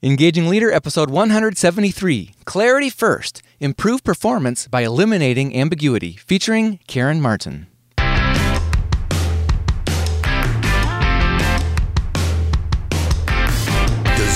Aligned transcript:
Engaging 0.00 0.48
Leader, 0.48 0.70
episode 0.70 1.10
173 1.10 2.30
Clarity 2.44 2.88
First 2.88 3.42
Improve 3.58 4.04
Performance 4.04 4.68
by 4.68 4.82
Eliminating 4.82 5.56
Ambiguity, 5.56 6.12
featuring 6.12 6.78
Karen 6.86 7.20
Martin. 7.20 7.66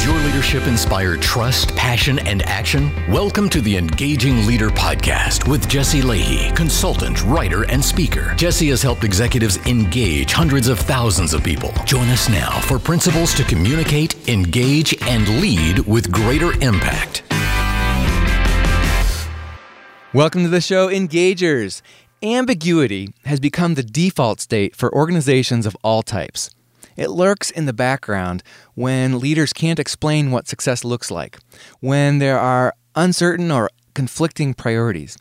Your 0.05 0.19
leadership 0.19 0.67
inspire 0.67 1.17
trust, 1.17 1.77
passion, 1.77 2.19
and 2.27 2.43
action? 2.43 2.91
Welcome 3.09 3.49
to 3.51 3.61
the 3.61 3.77
Engaging 3.77 4.49
Leader 4.49 4.69
Podcast 4.69 5.47
with 5.49 5.69
Jesse 5.69 6.01
Lahey, 6.01 6.55
consultant, 6.57 7.23
writer, 7.23 7.65
and 7.71 7.85
speaker. 7.85 8.35
Jesse 8.35 8.71
has 8.71 8.83
helped 8.83 9.05
executives 9.05 9.59
engage 9.59 10.33
hundreds 10.33 10.67
of 10.67 10.81
thousands 10.81 11.35
of 11.35 11.45
people. 11.45 11.73
Join 11.85 12.09
us 12.09 12.29
now 12.29 12.59
for 12.63 12.81
principles 12.81 13.33
to 13.35 13.45
communicate, 13.45 14.29
engage, 14.29 15.01
and 15.03 15.41
lead 15.41 15.79
with 15.87 16.11
greater 16.11 16.51
impact. 16.61 17.23
Welcome 20.13 20.43
to 20.43 20.49
the 20.49 20.61
show, 20.61 20.89
Engagers. 20.89 21.81
Ambiguity 22.25 23.11
has 23.25 23.39
become 23.39 23.75
the 23.75 23.85
default 23.85 24.41
state 24.41 24.75
for 24.75 24.93
organizations 24.93 25.65
of 25.65 25.77
all 25.85 26.03
types. 26.03 26.51
It 26.97 27.11
lurks 27.11 27.51
in 27.51 27.67
the 27.67 27.73
background 27.73 28.43
when 28.75 29.19
leaders 29.19 29.53
can't 29.53 29.79
explain 29.79 30.31
what 30.31 30.49
success 30.49 30.85
looks 30.85 31.11
like, 31.11 31.39
when 31.81 32.19
there 32.19 32.39
are 32.39 32.75
uncertain 32.95 33.51
or 33.51 33.71
conflicting 33.95 34.55
priorities, 34.55 35.17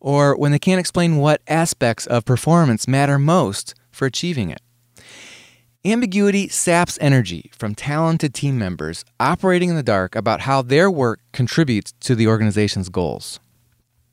or 0.00 0.36
when 0.36 0.52
they 0.52 0.58
can't 0.58 0.80
explain 0.80 1.16
what 1.16 1.42
aspects 1.48 2.06
of 2.06 2.24
performance 2.24 2.88
matter 2.88 3.18
most 3.18 3.74
for 3.90 4.06
achieving 4.06 4.50
it. 4.50 4.60
Ambiguity 5.82 6.46
saps 6.48 6.98
energy 7.00 7.50
from 7.56 7.74
talented 7.74 8.34
team 8.34 8.58
members 8.58 9.02
operating 9.18 9.70
in 9.70 9.76
the 9.76 9.82
dark 9.82 10.14
about 10.14 10.40
how 10.40 10.60
their 10.60 10.90
work 10.90 11.20
contributes 11.32 11.92
to 12.00 12.14
the 12.14 12.26
organization's 12.26 12.90
goals. 12.90 13.40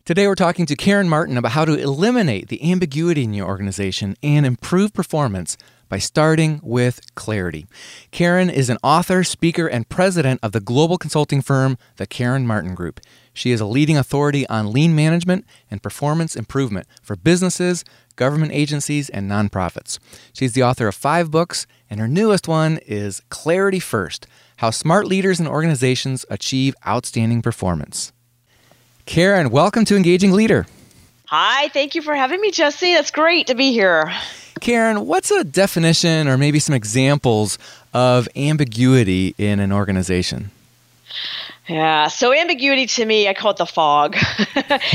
Today, 0.05 0.25
we're 0.27 0.35
talking 0.35 0.65
to 0.65 0.77
Karen 0.77 1.09
Martin 1.09 1.35
about 1.35 1.51
how 1.51 1.65
to 1.65 1.73
eliminate 1.73 2.47
the 2.47 2.71
ambiguity 2.71 3.25
in 3.25 3.33
your 3.33 3.47
organization 3.47 4.15
and 4.23 4.45
improve 4.45 4.93
performance 4.93 5.57
by 5.89 5.97
starting 5.97 6.59
with 6.63 6.99
clarity. 7.15 7.65
Karen 8.11 8.49
is 8.49 8.69
an 8.69 8.77
author, 8.83 9.23
speaker, 9.23 9.67
and 9.67 9.89
president 9.89 10.39
of 10.43 10.51
the 10.51 10.59
global 10.59 10.97
consulting 10.97 11.41
firm, 11.41 11.77
the 11.97 12.07
Karen 12.07 12.45
Martin 12.45 12.75
Group. 12.75 12.99
She 13.33 13.51
is 13.51 13.61
a 13.61 13.65
leading 13.65 13.97
authority 13.97 14.47
on 14.47 14.71
lean 14.71 14.95
management 14.95 15.45
and 15.69 15.83
performance 15.83 16.35
improvement 16.35 16.87
for 17.03 17.15
businesses, 17.15 17.85
government 18.15 18.51
agencies, 18.51 19.09
and 19.09 19.29
nonprofits. 19.29 19.99
She's 20.33 20.53
the 20.53 20.63
author 20.63 20.87
of 20.87 20.95
five 20.95 21.29
books, 21.29 21.67
and 21.89 21.99
her 21.99 22.07
newest 22.07 22.47
one 22.47 22.79
is 22.87 23.21
Clarity 23.29 23.79
First 23.79 24.25
How 24.57 24.71
Smart 24.71 25.05
Leaders 25.05 25.39
and 25.39 25.47
Organizations 25.47 26.25
Achieve 26.29 26.75
Outstanding 26.85 27.41
Performance. 27.41 28.11
Karen, 29.05 29.51
welcome 29.51 29.85
to 29.85 29.95
Engaging 29.95 30.31
Leader. 30.31 30.65
Hi, 31.27 31.67
thank 31.69 31.93
you 31.93 32.01
for 32.01 32.15
having 32.15 32.41
me, 32.41 32.51
Jesse. 32.51 32.93
That's 32.93 33.11
great 33.11 33.47
to 33.47 33.55
be 33.55 33.71
here. 33.71 34.11
Karen, 34.57 35.05
what's 35.07 35.31
a 35.31 35.43
definition 35.43 36.27
or 36.27 36.37
maybe 36.37 36.59
some 36.59 36.75
examples 36.75 37.57
of 37.93 38.27
ambiguity 38.35 39.33
in 39.37 39.59
an 39.59 39.71
organization? 39.71 40.51
Yeah, 41.67 42.07
so 42.07 42.33
ambiguity 42.33 42.85
to 42.85 43.05
me, 43.05 43.27
I 43.27 43.33
call 43.33 43.51
it 43.51 43.57
the 43.57 43.65
fog. 43.65 44.15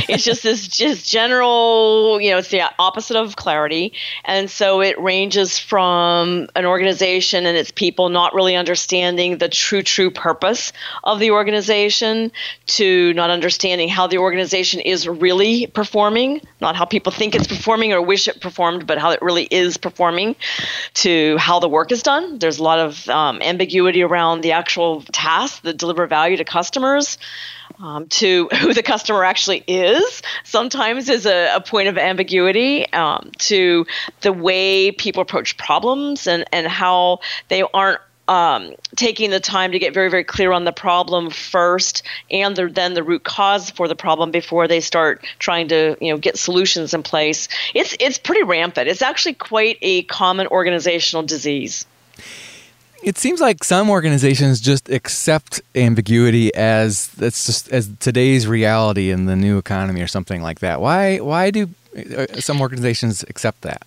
it's 0.09 0.25
just 0.25 0.43
this 0.43 0.67
just 0.67 1.11
general, 1.11 2.19
you 2.19 2.31
know, 2.31 2.39
it's 2.39 2.49
the 2.49 2.63
opposite 2.79 3.17
of 3.19 3.37
clarity. 3.37 3.93
And 4.25 4.51
so 4.51 4.81
it 4.81 4.99
ranges 4.99 5.59
from 5.59 6.49
an 6.57 6.65
organization 6.65 7.45
and 7.45 7.59
its 7.59 7.71
people 7.71 8.09
not 8.09 8.33
really 8.33 8.57
understanding 8.57 9.37
the 9.37 9.51
true, 9.51 9.83
true 9.83 10.11
purpose 10.11 10.73
of 11.05 11.19
the 11.19 11.33
organization 11.33 12.33
to 12.69 13.13
not 13.13 13.29
understanding 13.29 13.91
how 13.91 14.07
the 14.07 14.17
organization 14.17 14.81
is 14.81 15.07
really 15.07 15.67
performing, 15.67 16.41
not 16.63 16.75
how 16.75 16.87
people 16.87 17.13
think 17.13 17.35
it's 17.35 17.47
performing 17.47 17.93
or 17.93 18.01
wish 18.01 18.29
it 18.29 18.41
performed, 18.41 18.87
but 18.87 18.97
how 18.97 19.11
it 19.11 19.21
really 19.21 19.45
is 19.51 19.77
performing, 19.77 20.37
to 20.95 21.37
how 21.37 21.61
the 21.61 21.69
work 21.69 21.93
is 21.93 22.03
done. 22.03 22.39
There's 22.39 22.59
a 22.59 22.63
lot 22.63 22.79
of 22.79 23.07
um, 23.11 23.43
ambiguity 23.43 24.03
around 24.03 24.41
the 24.41 24.53
actual 24.53 25.03
task 25.03 25.61
that 25.65 25.77
deliver 25.77 26.07
value 26.07 26.39
to 26.39 26.45
customers 26.45 26.62
customers 26.63 27.19
um, 27.81 28.07
to 28.07 28.49
who 28.61 28.73
the 28.73 28.85
customer 28.85 29.25
actually 29.25 29.65
is 29.67 30.23
sometimes 30.45 31.09
is 31.09 31.27
a, 31.27 31.57
a 31.57 31.61
point 31.61 31.89
of 31.89 31.99
ambiguity 31.99 32.91
um, 32.93 33.33
to 33.39 33.85
the 34.21 34.33
way 34.33 34.93
people 34.93 35.23
approach 35.23 35.57
problems 35.57 36.29
and, 36.29 36.45
and 36.53 36.69
how 36.69 37.19
they 37.49 37.63
aren't 37.75 38.01
um, 38.29 38.75
taking 38.95 39.31
the 39.31 39.41
time 39.41 39.73
to 39.73 39.81
get 39.81 39.93
very, 39.93 40.09
very 40.09 40.23
clear 40.23 40.53
on 40.53 40.65
the 40.65 40.73
problem 40.73 41.31
first, 41.31 42.05
and 42.31 42.55
the, 42.55 42.69
then 42.69 42.95
the 42.95 43.03
root 43.03 43.25
cause 43.25 43.71
for 43.71 43.89
the 43.89 43.97
problem 43.97 44.31
before 44.31 44.69
they 44.69 44.81
start 44.81 45.27
trying 45.41 45.67
to, 45.69 45.97
you 46.01 46.13
know, 46.13 46.19
get 46.19 46.39
solutions 46.39 46.95
in 46.95 47.03
place. 47.03 47.49
It's 47.75 47.97
it's 47.99 48.19
pretty 48.19 48.45
rampant. 48.45 48.87
It's 48.89 49.03
actually 49.03 49.35
quite 49.35 49.79
a 49.83 50.05
common 50.05 50.47
organizational 50.47 51.25
disease. 51.25 51.85
It 53.03 53.19
seems 53.19 53.41
like 53.41 53.65
some 53.65 53.91
organizations 53.91 54.61
just 54.61 54.89
accept 54.89 55.61
ambiguity 55.75 56.55
as 56.55 57.09
that's 57.09 57.47
just 57.47 57.69
as 57.71 57.91
today's 57.99 58.47
reality 58.47 59.11
in 59.11 59.27
the 59.27 59.35
new 59.35 59.59
economy 59.59 60.03
or 60.03 60.07
something 60.07 60.41
like 60.41 60.61
that. 60.61 60.81
Why 60.81 61.19
why 61.19 61.51
do 61.51 61.69
uh, 62.17 62.27
some 62.41 62.61
organizations 62.61 63.25
accept 63.29 63.63
that? 63.63 63.83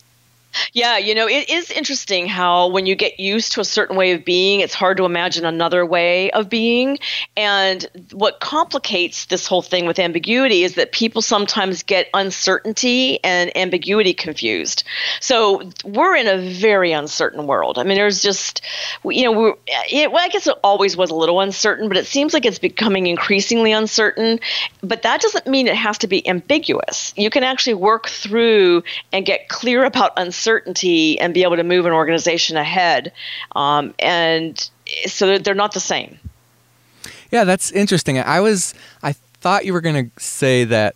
Yeah, 0.73 0.97
you 0.97 1.15
know, 1.15 1.27
it 1.27 1.49
is 1.49 1.71
interesting 1.71 2.27
how 2.27 2.67
when 2.67 2.85
you 2.85 2.95
get 2.95 3.19
used 3.19 3.53
to 3.53 3.61
a 3.61 3.65
certain 3.65 3.95
way 3.95 4.11
of 4.11 4.23
being, 4.23 4.61
it's 4.61 4.73
hard 4.73 4.97
to 4.97 5.05
imagine 5.05 5.45
another 5.45 5.85
way 5.85 6.31
of 6.31 6.49
being. 6.49 6.99
And 7.35 7.85
what 8.11 8.39
complicates 8.39 9.25
this 9.25 9.47
whole 9.47 9.61
thing 9.61 9.85
with 9.85 9.99
ambiguity 9.99 10.63
is 10.63 10.75
that 10.75 10.91
people 10.91 11.21
sometimes 11.21 11.83
get 11.83 12.09
uncertainty 12.13 13.23
and 13.23 13.55
ambiguity 13.57 14.13
confused. 14.13 14.83
So 15.19 15.69
we're 15.83 16.15
in 16.15 16.27
a 16.27 16.37
very 16.37 16.91
uncertain 16.91 17.47
world. 17.47 17.77
I 17.77 17.83
mean, 17.83 17.97
there's 17.97 18.21
just, 18.21 18.61
you 19.03 19.23
know, 19.23 19.57
it, 19.67 20.11
well, 20.11 20.23
I 20.23 20.29
guess 20.29 20.47
it 20.47 20.55
always 20.63 20.95
was 20.95 21.09
a 21.09 21.15
little 21.15 21.41
uncertain, 21.41 21.87
but 21.87 21.97
it 21.97 22.05
seems 22.05 22.33
like 22.33 22.45
it's 22.45 22.59
becoming 22.59 23.07
increasingly 23.07 23.71
uncertain. 23.71 24.39
But 24.81 25.01
that 25.03 25.21
doesn't 25.21 25.47
mean 25.47 25.67
it 25.67 25.75
has 25.75 25.97
to 25.99 26.07
be 26.07 26.27
ambiguous. 26.27 27.13
You 27.17 27.29
can 27.29 27.43
actually 27.43 27.75
work 27.75 28.07
through 28.07 28.83
and 29.11 29.25
get 29.25 29.49
clear 29.49 29.83
about 29.83 30.13
uncertainty 30.17 30.44
certainty 30.45 31.19
and 31.19 31.33
be 31.33 31.43
able 31.43 31.57
to 31.57 31.63
move 31.63 31.85
an 31.85 31.91
organization 31.91 32.55
ahead. 32.55 33.11
Um, 33.55 33.93
and 33.99 34.69
so 35.07 35.39
they're 35.39 35.55
not 35.55 35.73
the 35.73 35.79
same. 35.79 36.19
Yeah, 37.31 37.43
that's 37.43 37.71
interesting. 37.71 38.19
I 38.19 38.39
was, 38.39 38.73
I 39.01 39.13
thought 39.41 39.65
you 39.65 39.73
were 39.73 39.81
going 39.81 40.09
to 40.09 40.23
say 40.23 40.63
that 40.65 40.95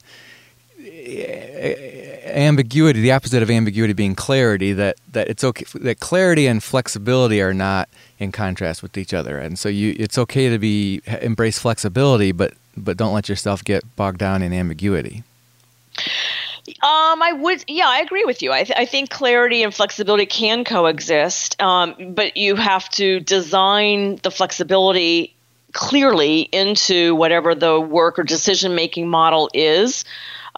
eh, 0.79 2.31
ambiguity, 2.31 3.01
the 3.01 3.11
opposite 3.11 3.41
of 3.41 3.49
ambiguity 3.49 3.93
being 3.93 4.15
clarity, 4.15 4.71
that, 4.73 4.97
that 5.11 5.27
it's 5.27 5.43
okay, 5.43 5.65
that 5.79 5.99
clarity 5.99 6.45
and 6.45 6.63
flexibility 6.63 7.41
are 7.41 7.53
not 7.53 7.89
in 8.19 8.31
contrast 8.31 8.83
with 8.83 8.97
each 8.97 9.13
other. 9.13 9.39
And 9.39 9.57
so 9.57 9.67
you, 9.67 9.95
it's 9.97 10.17
okay 10.19 10.49
to 10.49 10.59
be, 10.59 11.01
embrace 11.21 11.57
flexibility, 11.57 12.31
but, 12.31 12.53
but 12.77 12.95
don't 12.95 13.13
let 13.13 13.27
yourself 13.27 13.63
get 13.63 13.83
bogged 13.95 14.19
down 14.19 14.43
in 14.43 14.53
ambiguity. 14.53 15.23
Um, 16.67 17.21
I 17.21 17.33
would, 17.33 17.63
yeah, 17.67 17.87
I 17.87 17.99
agree 17.99 18.25
with 18.25 18.41
you. 18.41 18.51
I, 18.51 18.63
th- 18.63 18.77
I 18.77 18.85
think 18.85 19.09
clarity 19.09 19.63
and 19.63 19.73
flexibility 19.73 20.25
can 20.25 20.63
coexist, 20.63 21.61
um, 21.61 21.95
but 22.13 22.37
you 22.37 22.55
have 22.55 22.89
to 22.91 23.19
design 23.19 24.19
the 24.23 24.31
flexibility 24.31 25.35
clearly 25.73 26.41
into 26.51 27.15
whatever 27.15 27.55
the 27.55 27.79
work 27.79 28.19
or 28.19 28.23
decision 28.23 28.75
making 28.75 29.07
model 29.07 29.49
is. 29.53 30.05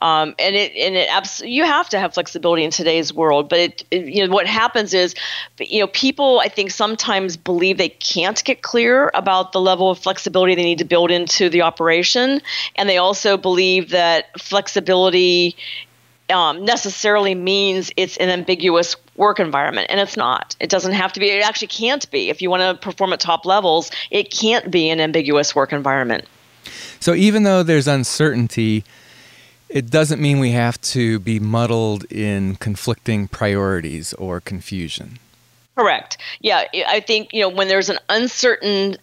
Um, 0.02 0.34
and 0.40 0.56
it 0.56 0.76
and 0.76 0.96
it 0.96 1.10
abs- 1.12 1.44
you 1.46 1.64
have 1.64 1.88
to 1.90 2.00
have 2.00 2.16
flexibility 2.16 2.64
in 2.64 2.72
today's 2.72 3.14
world. 3.14 3.48
But 3.50 3.60
it, 3.60 3.84
it, 3.92 4.06
you 4.08 4.26
know 4.26 4.34
what 4.34 4.48
happens 4.48 4.96
is, 4.96 5.14
you 5.60 5.80
know, 5.80 5.88
people 5.88 6.40
I 6.40 6.48
think 6.48 6.72
sometimes 6.72 7.38
believe 7.38 7.78
they 7.78 7.90
can't 7.90 8.44
get 8.44 8.64
clear 8.64 9.12
about 9.14 9.52
the 9.52 9.62
level 9.62 9.92
of 9.92 10.00
flexibility 10.00 10.56
they 10.56 10.64
need 10.64 10.80
to 10.80 10.86
build 10.86 11.12
into 11.12 11.50
the 11.50 11.62
operation, 11.62 12.42
and 12.76 12.90
they 12.90 12.97
also 12.97 13.38
believe 13.38 13.92
that 13.92 14.40
flexibility 14.40 15.56
um, 16.32 16.66
necessarily 16.66 17.36
means 17.36 17.92
it's 17.98 18.18
an 18.18 18.30
ambiguous 18.30 18.96
work 19.16 19.40
environment, 19.40 19.88
and 19.90 20.00
it's 20.00 20.18
not. 20.18 20.56
It 20.60 20.70
doesn't 20.70 20.94
have 20.94 21.14
to 21.14 21.20
be. 21.20 21.30
It 21.30 21.44
actually 21.44 21.68
can't 21.68 22.10
be. 22.12 22.30
If 22.30 22.42
you 22.42 22.50
want 22.50 22.62
to 22.62 22.82
perform 22.82 23.14
at 23.14 23.20
top 23.20 23.46
levels, 23.46 23.92
it 24.10 24.32
can't 24.32 24.72
be 24.72 24.90
an 24.90 25.00
ambiguous 25.00 25.56
work 25.56 25.74
environment. 25.74 26.26
So 27.00 27.14
even 27.14 27.44
though 27.44 27.64
there's 27.64 27.88
uncertainty, 27.88 28.84
it 29.70 29.90
doesn't 29.90 30.22
mean 30.22 30.40
we 30.40 30.52
have 30.52 30.80
to 30.82 31.20
be 31.20 31.40
muddled 31.40 32.04
in 32.12 32.56
conflicting 32.56 33.28
priorities 33.28 34.14
or 34.14 34.40
confusion. 34.40 35.20
Correct. 35.76 36.18
Yeah, 36.42 36.66
I 36.88 37.00
think 37.00 37.34
you 37.34 37.42
know 37.42 37.50
when 37.50 37.68
there's 37.68 37.90
an 37.90 38.00
uncertain 38.10 38.98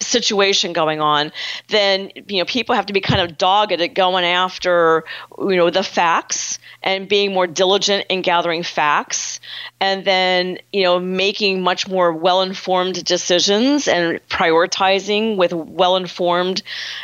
situation 0.00 0.72
going 0.72 1.00
on, 1.00 1.32
then 1.68 2.10
you 2.28 2.38
know 2.38 2.44
people 2.44 2.74
have 2.74 2.86
to 2.86 2.92
be 2.92 3.00
kind 3.00 3.20
of 3.20 3.36
dogged 3.36 3.72
at 3.72 3.94
going 3.94 4.24
after 4.24 5.04
you 5.38 5.56
know 5.56 5.70
the 5.70 5.82
facts 5.82 6.58
and 6.82 7.08
being 7.08 7.32
more 7.32 7.46
diligent 7.46 8.06
in 8.08 8.22
gathering 8.22 8.62
facts, 8.62 9.40
and 9.80 10.04
then 10.04 10.58
you 10.72 10.82
know 10.84 11.00
making 11.00 11.62
much 11.62 11.88
more 11.88 12.12
well-informed 12.12 13.04
decisions 13.04 13.88
and 13.88 14.20
prioritizing 14.28 15.36
with 15.36 15.52
well-informed 15.52 16.62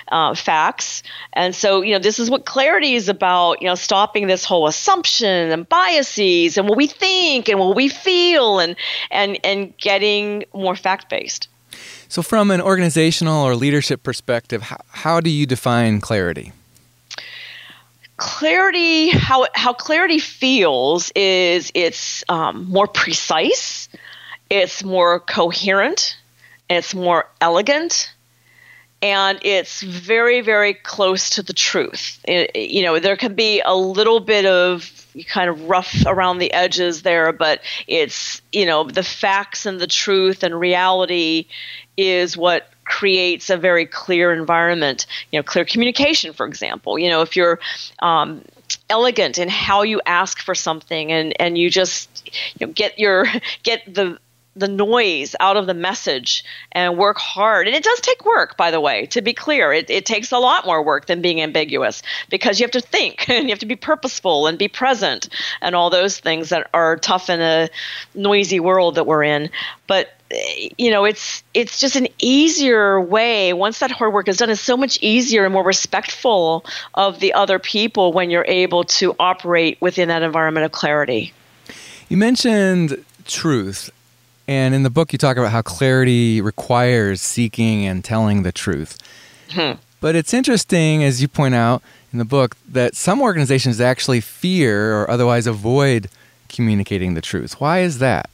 uh, 0.09 0.35
facts. 0.35 1.03
And 1.33 1.55
so 1.55 1.83
you 1.83 1.95
know 1.95 1.99
this 1.99 2.19
is 2.19 2.31
what 2.31 2.45
clarity 2.45 2.95
is 2.95 3.09
about. 3.09 3.61
You 3.61 3.69
know 3.69 3.75
stopping 3.75 4.27
this 4.27 4.45
whole 4.45 4.67
assumption 4.67 5.51
and 5.51 5.69
biases 5.69 6.57
and 6.59 6.69
what 6.69 6.77
we 6.77 6.87
think 6.87 7.49
and 7.49 7.59
what 7.59 7.75
we 7.75 7.89
feel 7.89 8.61
and 8.61 8.77
and 9.11 9.39
and 9.45 9.77
getting 9.79 10.45
more 10.53 10.77
fact-based. 10.77 11.49
So, 12.09 12.23
from 12.23 12.51
an 12.51 12.61
organizational 12.61 13.43
or 13.45 13.57
leadership 13.57 14.03
perspective, 14.03 14.63
how, 14.63 14.79
how 14.89 15.21
do 15.21 15.31
you 15.31 15.47
define 15.47 16.01
clarity? 16.01 16.53
Clarity, 18.17 19.09
how, 19.09 19.47
how 19.55 19.73
clarity 19.73 20.21
feels 20.21 21.11
is 21.17 21.73
it's 21.75 22.23
um, 22.29 22.67
more 22.71 22.87
precise, 22.87 23.89
it's 24.49 24.85
more 24.85 25.19
coherent, 25.19 26.17
it's 26.71 26.95
more 26.95 27.29
elegant, 27.41 28.14
and 29.05 29.39
it's 29.43 29.83
very, 29.83 30.41
very 30.41 30.73
close 30.73 31.29
to 31.29 31.43
the 31.43 31.53
truth. 31.53 32.19
It, 32.25 32.57
you 32.57 32.83
know, 32.83 32.99
there 32.99 33.19
can 33.19 33.35
be 33.35 33.61
a 33.61 33.77
little 33.77 34.19
bit 34.19 34.47
of 34.47 35.07
kind 35.29 35.51
of 35.51 35.69
rough 35.69 35.95
around 36.07 36.39
the 36.39 36.51
edges 36.55 37.03
there, 37.03 37.31
but 37.31 37.61
it's, 37.87 38.41
you 38.51 38.65
know, 38.65 38.85
the 38.85 39.03
facts 39.03 39.67
and 39.67 39.79
the 39.79 39.87
truth 39.87 40.43
and 40.43 40.59
reality 40.59 41.47
is 41.99 42.35
what 42.35 42.71
creates 42.87 43.51
a 43.51 43.59
very 43.59 43.85
clear 43.85 44.33
environment. 44.33 45.05
You 45.31 45.39
know, 45.39 45.43
clear 45.43 45.67
communication, 45.67 46.33
for 46.33 46.47
example. 46.47 46.99
You 46.99 47.11
know, 47.11 47.21
if 47.21 47.37
you're 47.37 47.61
um, 47.99 48.43
elegant 48.89 49.37
in 49.37 49.51
how 49.51 49.83
you 49.83 50.01
ask 50.07 50.39
for 50.39 50.55
something 50.55 51.13
and 51.13 51.39
and 51.39 51.59
you 51.59 51.69
just 51.69 52.31
you 52.59 52.67
know, 52.67 52.73
get 52.73 52.99
your 52.99 53.27
get 53.65 53.83
the 53.93 54.19
the 54.57 54.69
noise 54.69 55.35
out 55.41 55.57
of 55.57 55.67
the 55.67 55.75
message 55.75 56.45
and 56.73 56.97
work 56.97 57.19
hard. 57.19 57.67
And 57.67 57.77
it 57.77 57.83
does 57.83 58.01
take 58.01 58.25
work, 58.25 58.57
by 58.57 58.71
the 58.71 58.81
way, 58.81 59.07
to 59.07 59.21
be 59.21 59.33
clear. 59.33 59.73
It, 59.73 59.91
it 59.91 60.07
takes 60.07 60.33
a 60.33 60.39
lot 60.39 60.65
more 60.65 60.83
work 60.83 61.07
than 61.07 61.21
being 61.23 61.41
ambiguous 61.41 62.03
because 62.31 62.61
you 62.61 62.65
have 62.65 62.71
to 62.73 62.81
think 62.81 63.29
and 63.29 63.45
you 63.45 63.51
have 63.51 63.59
to 63.61 63.67
be 63.67 63.77
purposeful 63.77 64.47
and 64.47 64.59
be 64.59 64.69
present 64.69 65.29
and 65.61 65.75
all 65.75 65.91
those 65.91 66.19
things 66.19 66.51
that 66.51 66.69
are 66.73 66.97
tough 66.97 67.29
in 67.29 67.41
a 67.41 67.69
noisy 68.15 68.61
world 68.61 68.95
that 68.95 69.07
we're 69.07 69.25
in. 69.25 69.51
But 69.87 70.11
you 70.79 70.91
know 70.91 71.05
it's 71.05 71.43
it's 71.53 71.79
just 71.79 71.97
an 71.97 72.09
easier 72.19 73.01
way 73.01 73.53
once 73.53 73.79
that 73.79 73.91
hard 73.91 74.13
work 74.13 74.27
is 74.27 74.39
done 74.39 74.51
it's 74.51 74.61
so 74.61 74.77
much 74.77 74.99
easier 75.03 75.45
and 75.45 75.53
more 75.53 75.63
respectful 75.63 76.65
of 76.95 77.21
the 77.21 77.33
other 77.35 77.59
people 77.59 78.13
when 78.13 78.31
you're 78.31 78.47
able 78.49 78.85
to 78.85 79.15
operate 79.21 79.81
within 79.81 80.09
that 80.09 80.23
environment 80.23 80.65
of 80.65 80.73
clarity 80.73 81.33
you 82.09 82.17
mentioned 82.17 83.05
truth 83.27 83.91
and 84.47 84.75
in 84.75 84.83
the 84.83 84.91
book, 84.91 85.13
you 85.13 85.19
talk 85.19 85.37
about 85.37 85.53
how 85.53 85.63
clarity 85.63 86.41
requires 86.41 87.21
seeking 87.21 87.87
and 87.87 88.05
telling 88.05 88.43
the 88.43 88.53
truth. 88.53 88.99
Hmm. 89.51 89.73
But 90.01 90.15
it's 90.15 90.35
interesting, 90.35 91.03
as 91.03 91.23
you 91.23 91.29
point 91.29 91.55
out 91.55 91.83
in 92.13 92.19
the 92.19 92.25
book, 92.25 92.57
that 92.69 92.95
some 92.95 93.23
organizations 93.23 93.81
actually 93.81 94.21
fear 94.21 95.01
or 95.01 95.11
otherwise 95.11 95.47
avoid 95.47 96.09
communicating 96.49 97.15
the 97.15 97.21
truth. 97.21 97.61
Why 97.61 97.81
is 97.81 97.99
that? 97.99 98.29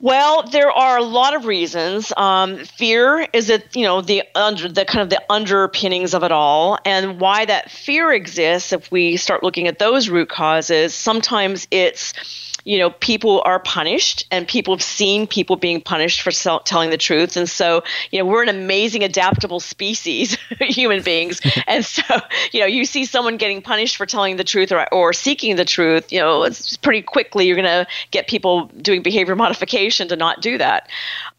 Well, 0.00 0.42
there 0.42 0.70
are 0.70 0.98
a 0.98 1.02
lot 1.04 1.36
of 1.36 1.46
reasons. 1.46 2.12
Um, 2.16 2.64
fear 2.64 3.26
is 3.32 3.48
it, 3.48 3.76
you 3.76 3.84
know, 3.84 4.00
the 4.00 4.24
under 4.34 4.68
the 4.68 4.84
kind 4.84 5.00
of 5.00 5.10
the 5.10 5.22
underpinnings 5.30 6.12
of 6.12 6.24
it 6.24 6.32
all, 6.32 6.76
and 6.84 7.20
why 7.20 7.44
that 7.44 7.70
fear 7.70 8.12
exists. 8.12 8.72
If 8.72 8.90
we 8.90 9.16
start 9.16 9.44
looking 9.44 9.68
at 9.68 9.78
those 9.78 10.08
root 10.08 10.28
causes, 10.28 10.92
sometimes 10.92 11.68
it's 11.70 12.14
you 12.64 12.78
know, 12.78 12.90
people 12.90 13.42
are 13.44 13.58
punished 13.58 14.26
and 14.30 14.46
people 14.46 14.74
have 14.74 14.82
seen 14.82 15.26
people 15.26 15.56
being 15.56 15.80
punished 15.80 16.22
for 16.22 16.30
telling 16.64 16.90
the 16.90 16.96
truth. 16.96 17.36
And 17.36 17.48
so, 17.48 17.82
you 18.10 18.18
know, 18.18 18.24
we're 18.24 18.42
an 18.42 18.48
amazing 18.48 19.02
adaptable 19.02 19.60
species, 19.60 20.36
human 20.60 21.02
beings. 21.02 21.40
and 21.66 21.84
so, 21.84 22.02
you 22.52 22.60
know, 22.60 22.66
you 22.66 22.84
see 22.84 23.04
someone 23.04 23.36
getting 23.36 23.62
punished 23.62 23.96
for 23.96 24.06
telling 24.06 24.36
the 24.36 24.44
truth 24.44 24.72
or, 24.72 24.86
or 24.92 25.12
seeking 25.12 25.56
the 25.56 25.64
truth, 25.64 26.12
you 26.12 26.20
know, 26.20 26.44
it's 26.44 26.76
pretty 26.76 27.02
quickly 27.02 27.46
you're 27.46 27.56
going 27.56 27.64
to 27.64 27.86
get 28.10 28.28
people 28.28 28.66
doing 28.80 29.02
behavior 29.02 29.34
modification 29.34 30.08
to 30.08 30.16
not 30.16 30.40
do 30.40 30.58
that. 30.58 30.88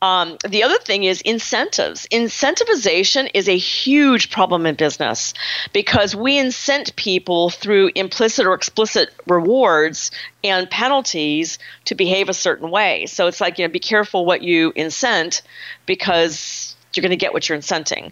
Um, 0.04 0.38
the 0.46 0.64
other 0.64 0.78
thing 0.80 1.06
is 1.06 1.22
incentives. 1.22 2.06
Incentivization 2.12 3.32
is 3.34 3.48
a 3.48 3.58
huge 3.58 4.30
problem 4.30 4.66
in 4.66 4.76
business 4.76 5.34
because 5.72 6.14
we 6.14 6.38
incent 6.38 6.94
people 6.98 7.50
through 7.50 7.90
implicit 7.96 8.46
or 8.46 8.54
explicit 8.54 9.12
rewards 9.28 10.12
and 10.44 10.70
penalties 10.70 11.58
to 11.86 11.96
behave 11.96 12.28
a 12.28 12.34
certain 12.34 12.70
way. 12.70 13.06
So 13.06 13.28
it's 13.28 13.40
like, 13.40 13.58
you 13.58 13.66
know, 13.66 13.72
be 13.72 13.80
careful 13.80 14.26
what 14.26 14.42
you 14.42 14.74
incent 14.74 15.42
because 15.86 16.76
you're 16.94 17.02
going 17.02 17.12
to 17.12 17.16
get 17.16 17.32
what 17.32 17.48
you're 17.48 17.58
incenting. 17.58 18.12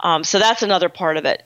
Um, 0.00 0.24
so 0.24 0.38
that's 0.38 0.62
another 0.62 0.90
part 0.90 1.16
of 1.16 1.24
it 1.24 1.42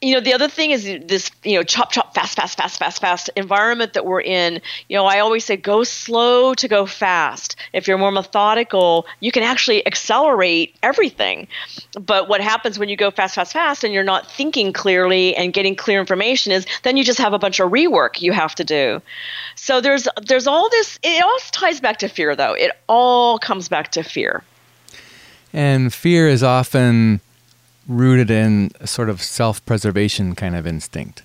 you 0.00 0.14
know 0.14 0.20
the 0.20 0.32
other 0.32 0.48
thing 0.48 0.70
is 0.70 0.84
this 0.84 1.30
you 1.42 1.56
know 1.56 1.62
chop 1.64 1.90
chop 1.90 2.14
fast 2.14 2.36
fast 2.36 2.56
fast 2.56 2.78
fast 2.78 3.00
fast 3.00 3.30
environment 3.34 3.94
that 3.94 4.04
we're 4.04 4.20
in. 4.20 4.60
You 4.88 4.96
know 4.96 5.06
i 5.06 5.18
always 5.18 5.44
say 5.44 5.56
go 5.56 5.82
slow 5.82 6.54
to 6.54 6.68
go 6.68 6.86
fast. 6.86 7.56
If 7.72 7.88
you're 7.88 7.98
more 7.98 8.12
methodical 8.12 9.06
you 9.20 9.32
can 9.32 9.42
actually 9.42 9.84
accelerate 9.86 10.76
everything. 10.82 11.48
But 12.00 12.28
what 12.28 12.40
happens 12.40 12.78
when 12.78 12.88
you 12.88 12.96
go 12.96 13.10
fast 13.10 13.34
fast 13.34 13.52
fast 13.52 13.82
and 13.82 13.92
you're 13.92 14.04
not 14.04 14.30
thinking 14.30 14.72
clearly 14.72 15.34
and 15.34 15.52
getting 15.52 15.74
clear 15.74 15.98
information 15.98 16.52
is 16.52 16.64
then 16.84 16.96
you 16.96 17.02
just 17.02 17.18
have 17.18 17.32
a 17.32 17.38
bunch 17.38 17.58
of 17.58 17.70
rework 17.70 18.20
you 18.20 18.32
have 18.32 18.54
to 18.56 18.64
do. 18.64 19.02
So 19.56 19.80
there's 19.80 20.06
there's 20.26 20.46
all 20.46 20.68
this 20.70 20.98
it 21.02 21.22
all 21.22 21.38
ties 21.50 21.80
back 21.80 21.98
to 21.98 22.08
fear 22.08 22.36
though. 22.36 22.52
It 22.52 22.70
all 22.86 23.38
comes 23.38 23.68
back 23.68 23.90
to 23.92 24.04
fear. 24.04 24.44
And 25.52 25.92
fear 25.92 26.28
is 26.28 26.42
often 26.42 27.20
rooted 27.88 28.30
in 28.30 28.70
a 28.80 28.86
sort 28.86 29.08
of 29.08 29.22
self-preservation 29.22 30.34
kind 30.34 30.54
of 30.54 30.66
instinct. 30.66 31.22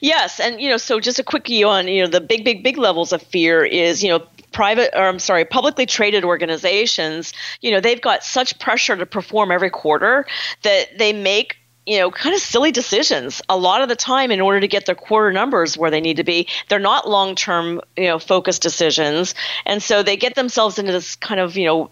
Yes, 0.00 0.40
and 0.40 0.60
you 0.60 0.68
know, 0.68 0.76
so 0.76 1.00
just 1.00 1.18
a 1.18 1.22
quickie 1.22 1.62
on 1.62 1.86
you 1.86 2.02
know 2.02 2.08
the 2.08 2.20
big, 2.20 2.44
big, 2.44 2.62
big 2.62 2.76
levels 2.76 3.12
of 3.12 3.22
fear 3.22 3.64
is 3.64 4.02
you 4.02 4.08
know 4.08 4.26
private 4.52 4.90
or 4.94 5.06
I'm 5.06 5.18
sorry, 5.18 5.44
publicly 5.44 5.86
traded 5.86 6.24
organizations. 6.24 7.32
You 7.60 7.70
know, 7.70 7.80
they've 7.80 8.00
got 8.00 8.24
such 8.24 8.58
pressure 8.58 8.96
to 8.96 9.06
perform 9.06 9.52
every 9.52 9.70
quarter 9.70 10.26
that 10.62 10.98
they 10.98 11.12
make 11.12 11.56
you 11.86 11.98
know, 11.98 12.10
kind 12.10 12.34
of 12.34 12.40
silly 12.40 12.70
decisions 12.70 13.42
a 13.48 13.56
lot 13.56 13.82
of 13.82 13.88
the 13.88 13.96
time 13.96 14.30
in 14.30 14.40
order 14.40 14.60
to 14.60 14.68
get 14.68 14.86
their 14.86 14.94
quarter 14.94 15.32
numbers 15.32 15.76
where 15.76 15.90
they 15.90 16.00
need 16.00 16.18
to 16.18 16.24
be. 16.24 16.46
They're 16.68 16.78
not 16.78 17.08
long 17.08 17.34
term, 17.34 17.80
you 17.96 18.04
know, 18.04 18.18
focused 18.18 18.62
decisions. 18.62 19.34
And 19.66 19.82
so 19.82 20.02
they 20.02 20.16
get 20.16 20.34
themselves 20.34 20.78
into 20.78 20.92
this 20.92 21.16
kind 21.16 21.40
of, 21.40 21.56
you 21.56 21.64
know, 21.64 21.90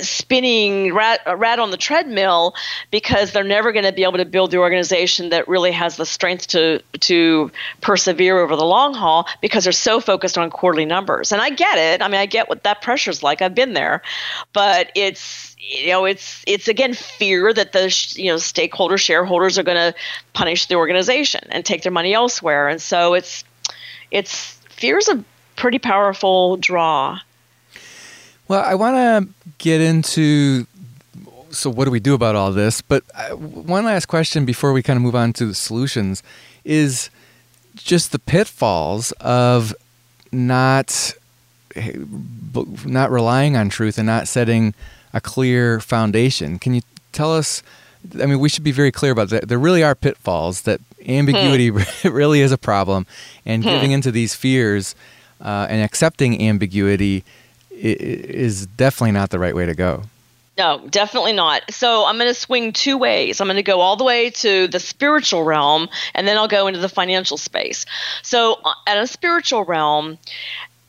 spinning 0.00 0.94
rat, 0.94 1.20
rat 1.36 1.58
on 1.58 1.70
the 1.70 1.76
treadmill 1.76 2.54
because 2.90 3.32
they're 3.32 3.44
never 3.44 3.72
going 3.72 3.84
to 3.84 3.92
be 3.92 4.02
able 4.02 4.18
to 4.18 4.24
build 4.24 4.50
the 4.50 4.58
organization 4.58 5.30
that 5.30 5.46
really 5.48 5.72
has 5.72 5.96
the 5.96 6.06
strength 6.06 6.46
to 6.48 6.80
to 7.00 7.50
persevere 7.80 8.38
over 8.38 8.56
the 8.56 8.64
long 8.64 8.94
haul 8.94 9.26
because 9.40 9.64
they're 9.64 9.72
so 9.72 10.00
focused 10.00 10.38
on 10.38 10.50
quarterly 10.50 10.84
numbers. 10.84 11.32
And 11.32 11.40
I 11.40 11.50
get 11.50 11.78
it. 11.78 12.02
I 12.02 12.08
mean, 12.08 12.20
I 12.20 12.26
get 12.26 12.48
what 12.48 12.62
that 12.64 12.82
pressure's 12.82 13.22
like. 13.22 13.42
I've 13.42 13.54
been 13.54 13.74
there, 13.74 14.02
but 14.52 14.90
it's 14.94 15.54
you 15.58 15.88
know 15.88 16.04
it's 16.04 16.42
it's 16.46 16.68
again 16.68 16.94
fear 16.94 17.52
that 17.52 17.72
the 17.72 18.14
you 18.16 18.30
know 18.30 18.36
stakeholder 18.38 18.98
shareholders 18.98 19.58
are 19.58 19.62
going 19.62 19.92
to 19.92 19.98
punish 20.32 20.66
the 20.66 20.74
organization 20.74 21.46
and 21.50 21.64
take 21.64 21.82
their 21.82 21.92
money 21.92 22.14
elsewhere. 22.14 22.68
And 22.68 22.80
so 22.80 23.14
it's 23.14 23.44
it's 24.10 24.52
fear's 24.70 25.08
a 25.08 25.24
pretty 25.56 25.78
powerful 25.78 26.56
draw. 26.56 27.18
Well, 28.48 28.62
I 28.62 28.74
want 28.74 28.96
to 28.96 29.50
get 29.58 29.80
into 29.80 30.66
so 31.54 31.70
what 31.70 31.84
do 31.84 31.90
we 31.90 32.00
do 32.00 32.14
about 32.14 32.34
all 32.34 32.52
this? 32.52 32.80
But 32.80 33.04
uh, 33.14 33.30
one 33.36 33.84
last 33.84 34.06
question 34.06 34.44
before 34.44 34.72
we 34.72 34.82
kind 34.82 34.96
of 34.96 35.02
move 35.02 35.14
on 35.14 35.32
to 35.34 35.46
the 35.46 35.54
solutions 35.54 36.22
is 36.64 37.10
just 37.76 38.12
the 38.12 38.18
pitfalls 38.18 39.12
of 39.12 39.74
not 40.32 41.14
not 42.84 43.10
relying 43.10 43.56
on 43.56 43.68
truth 43.68 43.98
and 43.98 44.06
not 44.06 44.28
setting 44.28 44.74
a 45.12 45.20
clear 45.20 45.80
foundation. 45.80 46.58
Can 46.58 46.74
you 46.74 46.82
tell 47.12 47.34
us? 47.34 47.62
I 48.20 48.26
mean, 48.26 48.38
we 48.38 48.48
should 48.48 48.64
be 48.64 48.72
very 48.72 48.92
clear 48.92 49.12
about 49.12 49.30
that. 49.30 49.48
There 49.48 49.58
really 49.58 49.82
are 49.82 49.94
pitfalls. 49.94 50.62
That 50.62 50.80
ambiguity 51.06 51.68
hmm. 51.68 52.08
really 52.08 52.40
is 52.40 52.52
a 52.52 52.58
problem, 52.58 53.06
and 53.44 53.64
hmm. 53.64 53.70
giving 53.70 53.90
into 53.92 54.10
these 54.10 54.34
fears 54.34 54.94
uh, 55.40 55.66
and 55.68 55.82
accepting 55.82 56.40
ambiguity 56.46 57.24
is 57.76 58.66
definitely 58.66 59.12
not 59.12 59.30
the 59.30 59.38
right 59.38 59.54
way 59.54 59.66
to 59.66 59.74
go. 59.74 60.02
No, 60.56 60.86
definitely 60.88 61.32
not. 61.32 61.62
So 61.70 62.04
I'm 62.06 62.16
going 62.16 62.30
to 62.30 62.34
swing 62.34 62.72
two 62.72 62.96
ways. 62.96 63.40
I'm 63.40 63.48
going 63.48 63.56
to 63.56 63.62
go 63.62 63.80
all 63.80 63.96
the 63.96 64.04
way 64.04 64.30
to 64.30 64.68
the 64.68 64.78
spiritual 64.78 65.42
realm, 65.42 65.88
and 66.14 66.28
then 66.28 66.36
I'll 66.36 66.48
go 66.48 66.68
into 66.68 66.78
the 66.78 66.88
financial 66.88 67.36
space. 67.36 67.84
So, 68.22 68.60
uh, 68.64 68.72
at 68.86 68.96
a 68.96 69.06
spiritual 69.08 69.64
realm, 69.64 70.16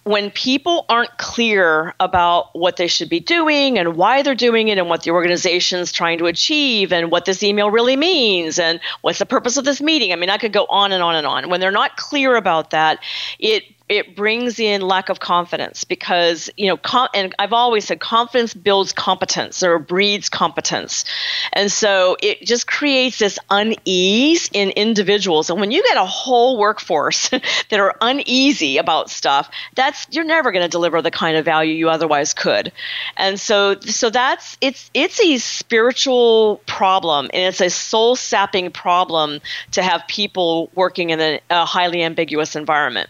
when 0.03 0.29
people 0.29 0.85
aren't 0.87 1.17
clear 1.17 1.95
about 1.99 2.55
what 2.55 2.77
they 2.77 2.85
should 2.85 3.09
be 3.09 3.19
doing 3.19 3.79
and 3.79 3.95
why 3.95 4.21
they're 4.21 4.35
doing 4.35 4.67
it 4.67 4.77
and 4.77 4.87
what 4.87 5.01
the 5.01 5.09
organization's 5.09 5.91
trying 5.91 6.19
to 6.19 6.27
achieve 6.27 6.93
and 6.93 7.09
what 7.09 7.25
this 7.25 7.41
email 7.41 7.71
really 7.71 7.95
means 7.95 8.59
and 8.59 8.79
what's 9.01 9.17
the 9.17 9.25
purpose 9.25 9.57
of 9.57 9.65
this 9.65 9.81
meeting. 9.81 10.13
I 10.13 10.15
mean, 10.15 10.29
I 10.29 10.37
could 10.37 10.53
go 10.53 10.67
on 10.69 10.91
and 10.91 11.01
on 11.01 11.15
and 11.15 11.25
on. 11.25 11.49
When 11.49 11.59
they're 11.59 11.71
not 11.71 11.97
clear 11.97 12.35
about 12.35 12.69
that, 12.69 12.99
it 13.39 13.63
it 13.87 14.15
brings 14.15 14.59
in 14.59 14.81
lack 14.81 15.09
of 15.09 15.19
confidence 15.19 15.83
because 15.83 16.49
you 16.57 16.67
know 16.67 16.77
com- 16.77 17.09
and 17.13 17.35
i've 17.37 17.53
always 17.53 17.85
said 17.85 17.99
confidence 17.99 18.53
builds 18.53 18.91
competence 18.91 19.63
or 19.63 19.79
breeds 19.79 20.29
competence. 20.29 21.05
And 21.53 21.71
so 21.71 22.17
it 22.21 22.41
just 22.41 22.67
creates 22.67 23.19
this 23.19 23.39
unease 23.49 24.49
in 24.53 24.71
individuals. 24.71 25.49
And 25.49 25.59
when 25.59 25.71
you 25.71 25.83
get 25.83 25.97
a 25.97 26.05
whole 26.05 26.57
workforce 26.57 27.29
that 27.69 27.79
are 27.79 27.95
uneasy 28.01 28.77
about 28.77 29.09
stuff 29.09 29.49
that's 29.75 30.07
you're 30.11 30.23
never 30.23 30.51
going 30.51 30.63
to 30.63 30.69
deliver 30.69 31.01
the 31.01 31.11
kind 31.11 31.37
of 31.37 31.45
value 31.45 31.73
you 31.73 31.89
otherwise 31.89 32.33
could. 32.33 32.71
And 33.17 33.39
so 33.39 33.79
so 33.79 34.09
that's 34.09 34.57
it's 34.61 34.89
it's 34.93 35.19
a 35.19 35.37
spiritual 35.37 36.61
problem 36.65 37.29
and 37.33 37.43
it's 37.43 37.61
a 37.61 37.69
soul 37.69 38.15
sapping 38.15 38.71
problem 38.71 39.39
to 39.71 39.83
have 39.83 40.03
people 40.07 40.69
working 40.75 41.11
in 41.11 41.19
a, 41.19 41.39
a 41.49 41.65
highly 41.65 42.03
ambiguous 42.03 42.55
environment 42.55 43.09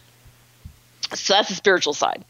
so 1.19 1.33
that's 1.33 1.49
the 1.49 1.55
spiritual 1.55 1.93
side 1.93 2.23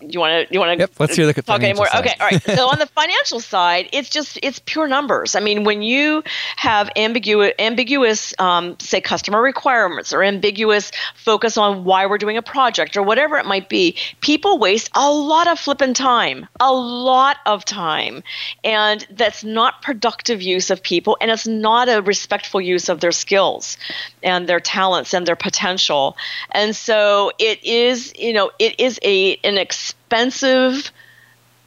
you 0.00 0.18
want 0.18 0.48
to 0.48 0.52
you 0.52 0.60
want 0.60 0.72
to 0.72 0.78
yep, 0.78 0.90
let's 0.98 1.14
hear 1.14 1.26
the 1.26 1.40
talk 1.42 1.62
anymore? 1.62 1.86
side. 1.86 2.00
okay 2.00 2.14
all 2.20 2.26
right. 2.26 2.42
So 2.42 2.68
on 2.68 2.78
the 2.78 2.86
financial 2.86 3.40
side 3.40 3.88
it's 3.92 4.08
just 4.08 4.38
it's 4.42 4.58
pure 4.58 4.88
numbers. 4.88 5.34
I 5.34 5.40
mean 5.40 5.64
when 5.64 5.82
you 5.82 6.24
have 6.56 6.90
ambiguous 6.96 7.52
ambiguous 7.58 8.34
um, 8.38 8.78
say 8.80 9.00
customer 9.00 9.40
requirements 9.40 10.12
or 10.12 10.22
ambiguous 10.22 10.90
focus 11.14 11.56
on 11.56 11.84
why 11.84 12.06
we're 12.06 12.18
doing 12.18 12.36
a 12.36 12.42
project 12.42 12.96
or 12.96 13.02
whatever 13.02 13.36
it 13.36 13.46
might 13.46 13.68
be 13.68 13.96
people 14.20 14.58
waste 14.58 14.90
a 14.94 15.10
lot 15.10 15.46
of 15.46 15.58
flipping 15.58 15.94
time 15.94 16.48
a 16.60 16.72
lot 16.72 17.36
of 17.46 17.64
time. 17.64 18.22
And 18.64 19.06
that's 19.10 19.44
not 19.44 19.82
productive 19.82 20.42
use 20.42 20.70
of 20.70 20.82
people 20.82 21.16
and 21.20 21.30
it's 21.30 21.46
not 21.46 21.88
a 21.88 22.02
respectful 22.02 22.60
use 22.60 22.88
of 22.88 23.00
their 23.00 23.12
skills 23.12 23.76
and 24.22 24.48
their 24.48 24.60
talents 24.60 25.14
and 25.14 25.26
their 25.26 25.36
potential. 25.36 26.16
And 26.50 26.74
so 26.74 27.30
it 27.38 27.62
is 27.64 28.12
you 28.18 28.32
know 28.32 28.50
it 28.58 28.80
is 28.80 28.98
a 29.02 29.36
an 29.44 29.58
expensive 29.68 30.90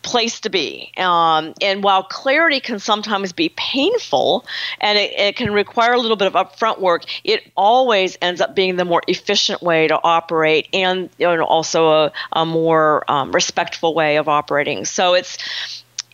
place 0.01 0.39
to 0.39 0.49
be. 0.49 0.91
Um, 0.97 1.53
and 1.61 1.83
while 1.83 2.01
clarity 2.03 2.59
can 2.59 2.79
sometimes 2.79 3.31
be 3.33 3.49
painful 3.49 4.45
and 4.79 4.97
it, 4.97 5.13
it, 5.13 5.35
can 5.35 5.53
require 5.53 5.93
a 5.93 5.99
little 5.99 6.17
bit 6.17 6.27
of 6.27 6.33
upfront 6.33 6.79
work, 6.79 7.03
it 7.23 7.43
always 7.55 8.17
ends 8.19 8.41
up 8.41 8.55
being 8.55 8.77
the 8.77 8.85
more 8.85 9.03
efficient 9.07 9.61
way 9.61 9.87
to 9.87 9.99
operate 10.03 10.67
and 10.73 11.11
you 11.19 11.27
know, 11.27 11.43
also 11.43 11.89
a, 11.89 12.11
a 12.33 12.45
more 12.45 13.09
um, 13.11 13.31
respectful 13.31 13.93
way 13.93 14.17
of 14.17 14.27
operating. 14.27 14.85
So 14.85 15.13
it's 15.13 15.37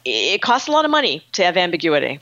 it 0.03 0.41
costs 0.41 0.67
a 0.67 0.71
lot 0.71 0.83
of 0.83 0.91
money 0.91 1.23
to 1.33 1.43
have 1.43 1.55
ambiguity. 1.55 2.19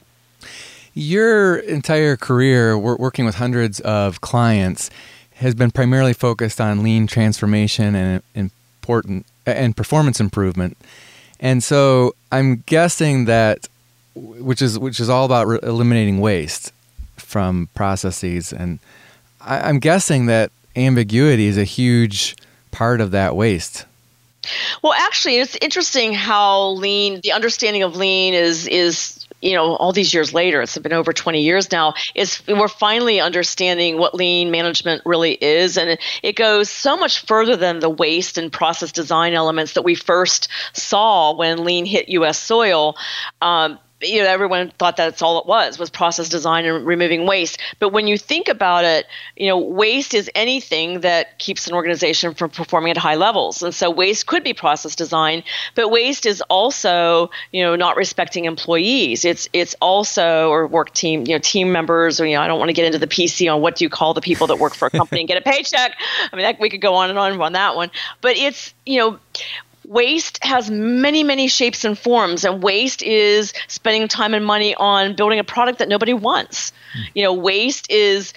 Your 0.94 1.58
entire 1.58 2.16
career 2.16 2.78
working 2.78 3.26
with 3.26 3.36
hundreds 3.36 3.80
of 3.82 4.22
clients 4.22 4.90
has 5.36 5.54
been 5.54 5.72
primarily 5.72 6.14
focused 6.14 6.62
on 6.62 6.84
lean 6.84 7.06
transformation 7.08 7.96
and 7.96 8.24
important 8.34 9.26
and 9.46 9.76
performance 9.76 10.20
improvement. 10.20 10.78
And 11.40 11.64
so 11.64 12.16
I'm 12.32 12.64
guessing 12.66 13.26
that 13.26 13.68
which 14.16 14.62
is 14.62 14.80
which 14.80 15.00
is 15.00 15.10
all 15.10 15.26
about 15.26 15.48
re- 15.48 15.60
eliminating 15.64 16.20
waste 16.20 16.72
from 17.18 17.68
processes 17.74 18.54
and 18.54 18.80
I, 19.42 19.60
I'm 19.70 19.80
guessing 19.80 20.26
that 20.28 20.52
ambiguity 20.76 21.46
is 21.46 21.58
a 21.58 21.64
huge 21.64 22.36
part 22.72 23.02
of 23.02 23.12
that 23.12 23.36
waste. 23.36 23.86
Well, 24.82 24.94
actually, 24.94 25.38
it's 25.38 25.58
interesting 25.62 26.14
how 26.14 26.70
lean, 26.72 27.20
the 27.24 27.32
understanding 27.32 27.84
of 27.84 27.96
lean 27.96 28.34
is 28.34 28.68
is 28.68 29.25
you 29.46 29.54
know 29.54 29.76
all 29.76 29.92
these 29.92 30.14
years 30.14 30.34
later 30.34 30.62
it's 30.62 30.78
been 30.78 30.94
over 30.94 31.14
20 31.14 31.42
years 31.42 31.72
now 31.72 31.94
is 32.16 32.42
we're 32.48 32.68
finally 32.68 33.20
understanding 33.20 33.98
what 33.98 34.16
lean 34.16 34.52
management 34.52 35.02
really 35.06 35.34
is. 35.34 35.78
And 35.78 35.98
it, 36.24 36.36
goes 36.36 36.70
so 36.70 36.98
much 36.98 37.26
further 37.26 37.56
than 37.56 37.80
the 37.80 37.90
waste 37.90 38.38
and 38.38 38.52
process 38.52 38.92
design 38.92 39.34
elements 39.34 39.74
that 39.74 39.84
we 39.84 39.96
first 39.96 40.50
saw 40.74 41.34
when 41.34 41.64
lean 41.64 41.86
hit 41.86 42.10
us 42.10 42.38
soil. 42.38 42.98
Um, 43.42 43.80
you 44.06 44.22
know 44.22 44.28
everyone 44.28 44.72
thought 44.78 44.98
that's 44.98 45.22
all 45.22 45.40
it 45.40 45.46
was 45.46 45.80
was 45.80 45.90
process 45.90 46.30
design 46.30 46.66
and 46.66 46.86
removing 46.86 47.26
waste. 47.26 47.60
But 47.80 47.90
when 47.90 48.08
you 48.08 48.18
think 48.18 48.48
about 48.48 48.86
it 48.86 49.06
you 49.36 49.48
know 49.48 49.58
waste 49.58 50.14
is 50.14 50.30
anything 50.36 51.02
that 51.02 51.38
keeps 51.40 51.68
an 51.68 51.74
organization 51.74 52.34
from 52.34 52.50
performing 52.50 52.92
at 52.92 52.98
high 52.98 53.16
levels. 53.16 53.62
And 53.62 53.74
so 53.74 53.90
waste 53.90 54.28
could 54.28 54.44
be 54.44 54.54
process 54.54 54.96
design 54.96 55.44
but 55.76 55.90
waste 55.90 56.26
is 56.26 56.42
also 56.50 57.30
you 57.52 57.64
know 57.64 57.76
not 57.76 57.96
respecting 57.96 58.46
employees. 58.46 59.26
It's 59.26 59.48
it's 59.54 59.76
also 59.82 60.50
or 60.50 60.68
work 60.68 60.94
team 60.94 61.26
you 61.28 61.34
know 61.34 61.40
team 61.40 61.72
members 61.72 62.20
or 62.20 62.26
you 62.26 62.36
know 62.36 62.42
I 62.42 62.48
don't 62.48 62.60
want 62.60 62.70
to 62.70 62.74
get 62.74 62.86
into 62.86 63.00
the 63.00 63.08
PC 63.08 63.54
on 63.54 63.62
what 63.62 63.76
do 63.76 63.86
you 63.86 63.90
call 63.90 64.14
the 64.14 64.22
people 64.22 64.48
that 64.48 64.58
work 64.58 64.74
for 64.74 64.88
a 64.88 64.92
company 64.92 65.22
and 65.22 65.28
get 65.28 65.38
a 65.38 65.42
paycheck. 65.42 65.96
I 66.32 66.36
mean 66.36 66.44
that, 66.44 66.60
we 66.60 66.70
could 66.70 66.82
go 66.82 66.96
on 66.96 67.10
and 67.10 67.20
on 67.20 67.40
on 67.42 67.54
that 67.54 67.76
one. 67.76 67.92
But 68.22 68.38
it's 68.38 68.74
you 68.86 69.00
know 69.00 69.20
waste 69.88 70.44
has 70.44 70.70
many, 70.70 71.24
many 71.24 71.48
shapes 71.48 71.84
and 71.84 71.98
forms, 71.98 72.44
and 72.46 72.62
waste 72.62 73.02
is 73.04 73.54
spending 73.68 74.08
time 74.08 74.34
and 74.34 74.46
money 74.46 74.76
on 74.76 75.16
building 75.16 75.40
a 75.40 75.44
product 75.44 75.80
that 75.80 75.90
nobody 75.90 76.14
wants. 76.14 76.72
Mm. 76.72 77.08
You 77.14 77.24
know, 77.24 77.34
waste 77.34 77.90
is 77.92 78.34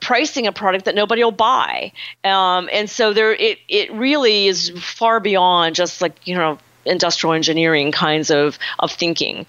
pricing 0.00 0.46
a 0.46 0.52
product 0.52 0.86
that 0.86 0.94
nobody 0.94 1.22
will 1.22 1.30
buy, 1.30 1.92
um, 2.24 2.68
and 2.72 2.88
so 2.88 3.12
there, 3.12 3.32
it 3.34 3.58
it 3.68 3.92
really 3.92 4.46
is 4.46 4.70
far 4.70 5.20
beyond 5.20 5.74
just 5.74 6.00
like 6.00 6.26
you 6.26 6.34
know 6.34 6.58
industrial 6.84 7.34
engineering 7.34 7.92
kinds 7.92 8.30
of 8.30 8.58
of 8.78 8.90
thinking, 8.90 9.46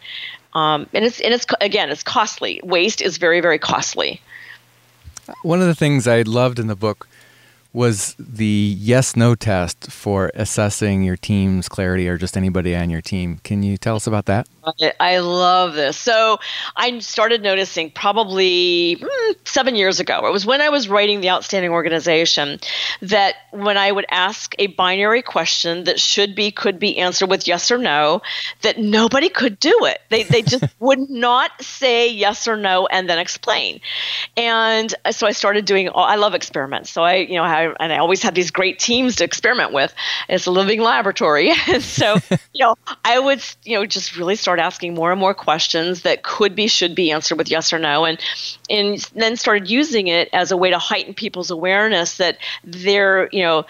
um, 0.54 0.88
and 0.94 1.06
it's 1.06 1.22
and 1.22 1.34
it's 1.34 1.46
again 1.62 1.90
it's 1.90 2.04
costly. 2.04 2.60
Waste 2.64 3.02
is 3.02 3.18
very 3.18 3.42
very 3.42 3.60
costly. 3.60 4.22
One 5.42 5.62
of 5.62 5.68
the 5.68 5.76
things 5.76 6.08
I 6.08 6.22
loved 6.22 6.60
in 6.60 6.68
the 6.68 6.76
book 6.76 7.08
was 7.76 8.16
the 8.18 8.74
yes 8.80 9.18
no 9.18 9.36
test 9.36 9.92
for 9.92 10.32
assessing 10.34 11.04
your 11.04 11.18
team's 11.18 11.68
clarity 11.68 12.08
or 12.08 12.18
just 12.18 12.38
anybody 12.38 12.74
on 12.74 12.90
your 12.90 13.02
team. 13.02 13.40
Can 13.44 13.64
you 13.64 13.78
tell 13.78 13.98
us 13.98 14.08
about 14.08 14.26
that? 14.26 14.48
I 15.00 15.20
love 15.20 15.76
this. 15.76 15.98
So 15.98 16.40
I 16.76 16.98
started 17.00 17.44
noticing 17.44 17.92
probably 17.92 18.96
mm, 18.96 19.36
seven 19.44 19.76
years 19.76 20.00
ago. 20.00 20.26
It 20.26 20.32
was 20.32 20.46
when 20.46 20.62
I 20.62 20.70
was 20.70 20.88
writing 20.88 21.22
The 21.22 21.30
Outstanding 21.30 21.72
Organization 21.72 22.60
that 23.02 23.36
when 23.52 23.78
I 23.78 23.92
would 23.92 24.06
ask 24.10 24.56
a 24.58 24.68
binary 24.68 25.22
question 25.22 25.84
that 25.84 26.00
should 26.00 26.34
be, 26.34 26.52
could 26.52 26.80
be 26.80 26.98
answered 26.98 27.30
with 27.30 27.46
yes 27.48 27.70
or 27.72 27.78
no, 27.78 28.22
that 28.62 28.80
nobody 28.80 29.30
could 29.30 29.60
do 29.60 29.78
it. 29.84 30.00
They, 30.10 30.24
they 30.24 30.42
just 30.42 30.64
would 30.80 31.10
not 31.10 31.52
say 31.62 32.10
yes 32.10 32.48
or 32.48 32.56
no 32.56 32.88
and 32.88 33.10
then 33.10 33.20
explain. 33.20 33.82
And 34.38 34.96
so 35.12 35.28
I 35.28 35.32
started 35.32 35.66
doing, 35.66 35.90
I 35.94 36.16
love 36.16 36.34
experiments. 36.34 36.90
So 36.90 37.04
I, 37.04 37.16
you 37.16 37.36
know, 37.36 37.44
I 37.44 37.65
and 37.80 37.94
I 37.94 37.98
always 37.98 38.22
had 38.22 38.36
these 38.36 38.52
great 38.52 38.80
teams 38.80 39.18
to 39.18 39.24
experiment 39.24 39.74
with. 39.74 39.94
It's 40.30 40.46
a 40.46 40.52
living 40.52 40.82
laboratory, 40.82 41.52
and 41.68 41.84
so 41.84 42.18
you 42.54 42.66
know 42.66 42.76
I 43.04 43.20
would 43.20 43.44
you 43.64 43.78
know 43.78 43.86
just 43.86 44.18
really 44.18 44.36
start 44.36 44.60
asking 44.60 44.94
more 44.94 45.12
and 45.12 45.20
more 45.20 45.34
questions 45.34 46.02
that 46.02 46.24
could 46.24 46.56
be 46.56 46.68
should 46.68 46.96
be 46.96 47.12
answered 47.12 47.38
with 47.38 47.50
yes 47.50 47.74
or 47.74 47.80
no, 47.80 48.06
and 48.06 48.20
and 48.70 49.00
then 49.16 49.38
started 49.38 49.70
using 49.70 50.08
it 50.08 50.30
as 50.34 50.52
a 50.52 50.58
way 50.58 50.70
to 50.70 50.80
heighten 50.80 51.14
people's 51.14 51.52
awareness 51.52 52.18
that 52.18 52.38
they're 52.64 53.30
you 53.32 53.42
know 53.42 53.66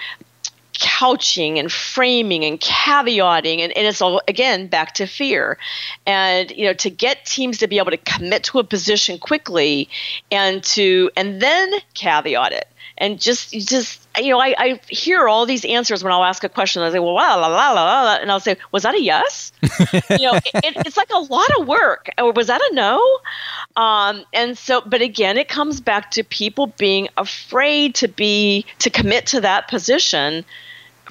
couching 0.80 1.60
and 1.60 1.72
framing 1.72 2.44
and 2.44 2.60
caveating. 2.60 3.60
And, 3.62 3.76
and 3.76 3.88
it's 3.88 4.02
all 4.02 4.22
again 4.28 4.68
back 4.68 4.94
to 4.96 5.08
fear. 5.08 5.58
And 6.06 6.52
you 6.52 6.66
know 6.66 6.74
to 6.74 6.90
get 6.90 7.26
teams 7.26 7.60
to 7.60 7.68
be 7.68 7.78
able 7.78 7.92
to 7.92 7.98
commit 7.98 8.44
to 8.46 8.60
a 8.60 8.64
position 8.64 9.18
quickly 9.18 9.90
and 10.32 10.64
to 10.64 11.10
and 11.16 11.42
then 11.42 11.72
caveat 11.94 12.52
it 12.52 12.68
and 12.98 13.20
just 13.20 13.52
just 13.52 14.08
you 14.18 14.30
know 14.30 14.40
I, 14.40 14.56
I 14.58 14.80
hear 14.90 15.28
all 15.28 15.46
these 15.46 15.66
answers 15.66 16.04
when 16.04 16.14
I'll 16.14 16.24
ask 16.24 16.44
a 16.44 16.50
question. 16.50 16.82
I 16.82 16.92
say, 16.92 17.00
well, 17.00 17.14
la 17.14 17.36
la 17.36 17.48
la 17.48 17.72
la 17.72 18.04
la, 18.04 18.16
and 18.16 18.32
I'll 18.32 18.40
say, 18.40 18.58
was 18.72 18.84
that 18.84 18.96
a 18.96 19.02
yes? 19.02 19.52
you 19.62 20.26
know, 20.26 20.36
it, 20.36 20.86
it's 20.86 20.98
like 20.98 21.10
a 21.14 21.20
lot 21.20 21.50
of 21.60 21.68
work. 21.68 22.10
Or 22.18 22.32
was 22.32 22.48
that 22.48 22.62
a 22.62 22.76
no? 22.76 23.20
Um, 23.76 24.24
and 24.34 24.58
so, 24.58 24.82
but 24.86 25.02
again, 25.02 25.38
it 25.38 25.50
comes 25.50 25.82
back 25.82 26.12
to 26.12 26.24
people 26.24 26.68
being 26.78 27.10
afraid 27.18 27.96
to 27.96 28.08
be 28.08 28.66
to 28.80 28.90
commit 28.90 29.28
to 29.28 29.42
that 29.42 29.68
position 29.68 30.46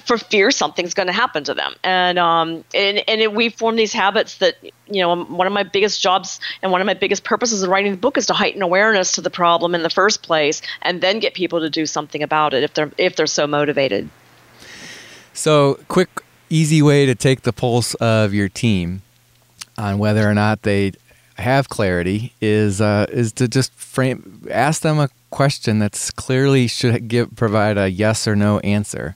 for 0.05 0.17
fear 0.17 0.51
something's 0.51 0.93
going 0.93 1.07
to 1.07 1.13
happen 1.13 1.43
to 1.43 1.53
them. 1.53 1.73
And 1.83 2.17
um, 2.17 2.63
and 2.73 3.03
and 3.07 3.21
it, 3.21 3.33
we 3.33 3.49
form 3.49 3.75
these 3.75 3.93
habits 3.93 4.37
that 4.37 4.55
you 4.63 5.01
know 5.01 5.23
one 5.25 5.47
of 5.47 5.53
my 5.53 5.63
biggest 5.63 6.01
jobs 6.01 6.39
and 6.61 6.71
one 6.71 6.81
of 6.81 6.87
my 6.87 6.93
biggest 6.93 7.23
purposes 7.23 7.63
of 7.63 7.69
writing 7.69 7.91
the 7.91 7.97
book 7.97 8.17
is 8.17 8.27
to 8.27 8.33
heighten 8.33 8.61
awareness 8.61 9.13
to 9.13 9.21
the 9.21 9.29
problem 9.29 9.75
in 9.75 9.83
the 9.83 9.89
first 9.89 10.23
place, 10.23 10.61
and 10.81 11.01
then 11.01 11.19
get 11.19 11.33
people 11.33 11.59
to 11.59 11.69
do 11.69 11.85
something 11.85 12.23
about 12.23 12.53
it 12.53 12.63
if 12.63 12.73
they're 12.73 12.91
if 12.97 13.15
they're 13.15 13.27
so 13.27 13.47
motivated. 13.47 14.09
So, 15.33 15.79
quick, 15.87 16.09
easy 16.49 16.81
way 16.81 17.05
to 17.05 17.15
take 17.15 17.41
the 17.41 17.51
pulse 17.51 17.93
of 17.95 18.33
your 18.33 18.47
team 18.47 19.01
on 19.77 19.97
whether 19.97 20.29
or 20.29 20.33
not 20.33 20.61
they 20.61 20.93
have 21.37 21.67
clarity 21.67 22.33
is 22.39 22.79
uh, 22.79 23.07
is 23.09 23.33
to 23.33 23.47
just 23.47 23.73
frame 23.73 24.47
ask 24.49 24.81
them 24.81 24.99
a 24.99 25.09
question 25.31 25.79
that's 25.79 26.11
clearly 26.11 26.67
should 26.67 27.07
give 27.09 27.35
provide 27.35 27.77
a 27.77 27.89
yes 27.89 28.25
or 28.27 28.35
no 28.35 28.59
answer 28.59 29.15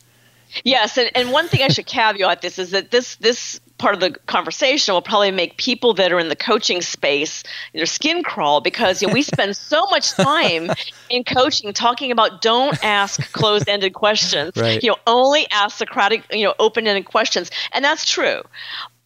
Yes, 0.63 0.98
and, 0.98 1.10
and 1.15 1.32
one 1.32 1.48
thing 1.48 1.62
I 1.62 1.68
should 1.70 1.86
caveat 1.86 2.41
this 2.41 2.60
is 2.60 2.72
that 2.72 2.91
this 2.91 3.15
this 3.18 3.60
part 3.79 3.95
of 3.95 4.01
the 4.01 4.12
conversation 4.27 4.93
will 4.93 5.01
probably 5.01 5.31
make 5.31 5.57
people 5.57 5.93
that 5.95 6.12
are 6.12 6.19
in 6.19 6.29
the 6.29 6.36
coaching 6.36 6.81
space 6.81 7.43
their 7.74 7.86
skin 7.86 8.24
crawl 8.24 8.62
because 8.62 9.01
you 9.01 9.07
know, 9.07 9.13
we 9.13 9.24
spend 9.24 9.55
so 9.55 9.86
much 9.89 10.12
time 10.12 10.69
in 11.09 11.24
coaching 11.24 11.74
talking 11.74 12.12
about 12.12 12.41
don't 12.41 12.83
ask 12.83 13.31
closed-ended 13.33 13.93
questions. 13.93 14.51
Right. 14.59 14.83
You 14.83 14.89
know, 14.89 14.98
only 15.07 15.48
ask 15.51 15.77
Socratic, 15.77 16.24
you 16.31 16.43
know, 16.43 16.53
open-ended 16.59 17.05
questions, 17.05 17.50
and 17.71 17.83
that's 17.83 18.03
true 18.03 18.41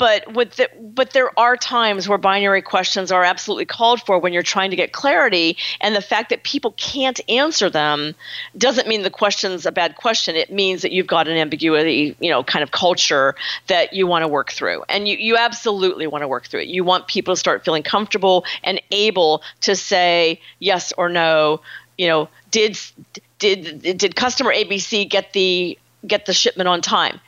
but 0.03 0.33
with 0.33 0.55
the, 0.55 0.69
but 0.81 1.11
there 1.11 1.37
are 1.39 1.55
times 1.55 2.09
where 2.09 2.17
binary 2.17 2.61
questions 2.61 3.11
are 3.11 3.23
absolutely 3.23 3.65
called 3.65 4.01
for 4.01 4.19
when 4.19 4.33
you're 4.33 4.43
trying 4.43 4.69
to 4.69 4.75
get 4.75 4.91
clarity 4.91 5.55
and 5.79 5.95
the 5.95 6.01
fact 6.01 6.29
that 6.29 6.43
people 6.43 6.71
can't 6.71 7.21
answer 7.29 7.69
them 7.69 8.13
doesn't 8.57 8.87
mean 8.87 9.03
the 9.03 9.09
question's 9.09 9.65
a 9.65 9.71
bad 9.71 9.95
question 9.95 10.35
it 10.35 10.51
means 10.51 10.81
that 10.81 10.91
you've 10.91 11.07
got 11.07 11.27
an 11.27 11.37
ambiguity 11.37 12.15
you 12.19 12.29
know 12.29 12.43
kind 12.43 12.63
of 12.63 12.71
culture 12.71 13.35
that 13.67 13.93
you 13.93 14.07
want 14.07 14.23
to 14.23 14.27
work 14.27 14.51
through 14.51 14.62
and 14.89 15.07
you, 15.07 15.17
you 15.17 15.37
absolutely 15.37 16.07
want 16.07 16.21
to 16.21 16.27
work 16.27 16.45
through 16.47 16.61
it 16.61 16.67
you 16.67 16.83
want 16.83 17.07
people 17.07 17.33
to 17.33 17.37
start 17.37 17.63
feeling 17.63 17.83
comfortable 17.83 18.45
and 18.63 18.81
able 18.91 19.41
to 19.61 19.75
say 19.75 20.39
yes 20.59 20.91
or 20.97 21.09
no 21.09 21.61
you 21.97 22.07
know 22.07 22.27
did 22.51 22.79
did 23.39 23.81
did 23.97 24.15
customer 24.15 24.53
abc 24.53 25.09
get 25.09 25.33
the 25.33 25.77
get 26.07 26.25
the 26.25 26.33
shipment 26.33 26.67
on 26.67 26.81
time 26.81 27.19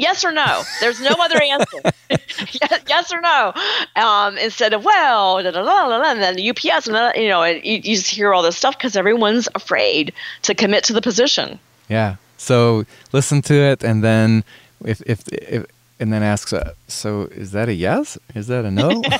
yes 0.00 0.24
or 0.24 0.32
no. 0.32 0.62
There's 0.80 1.00
no 1.00 1.14
other 1.20 1.40
answer. 1.42 1.78
yes, 2.10 2.82
yes, 2.88 3.12
or 3.12 3.20
no. 3.20 3.52
Um, 3.94 4.38
instead 4.38 4.72
of 4.72 4.84
well, 4.84 5.42
da, 5.42 5.50
da, 5.50 5.62
da, 5.62 6.10
and 6.10 6.22
then 6.22 6.36
the 6.36 6.50
UPS, 6.50 6.88
and 6.88 7.16
you 7.16 7.28
know, 7.28 7.44
you, 7.44 7.60
you 7.62 7.96
just 7.96 8.10
hear 8.10 8.34
all 8.34 8.42
this 8.42 8.56
stuff 8.56 8.76
because 8.76 8.96
everyone's 8.96 9.48
afraid 9.54 10.12
to 10.42 10.54
commit 10.54 10.84
to 10.84 10.92
the 10.92 11.02
position. 11.02 11.58
Yeah. 11.88 12.16
So 12.38 12.86
listen 13.12 13.42
to 13.42 13.54
it, 13.54 13.84
and 13.84 14.02
then 14.02 14.44
if 14.84 15.02
if, 15.06 15.28
if 15.28 15.66
and 16.00 16.12
then 16.12 16.22
asks, 16.22 16.52
uh, 16.52 16.74
"So 16.92 17.22
is 17.22 17.52
that 17.52 17.68
a 17.68 17.74
yes? 17.74 18.18
Is 18.34 18.46
that 18.48 18.64
a 18.64 18.70
no?" 18.70 19.02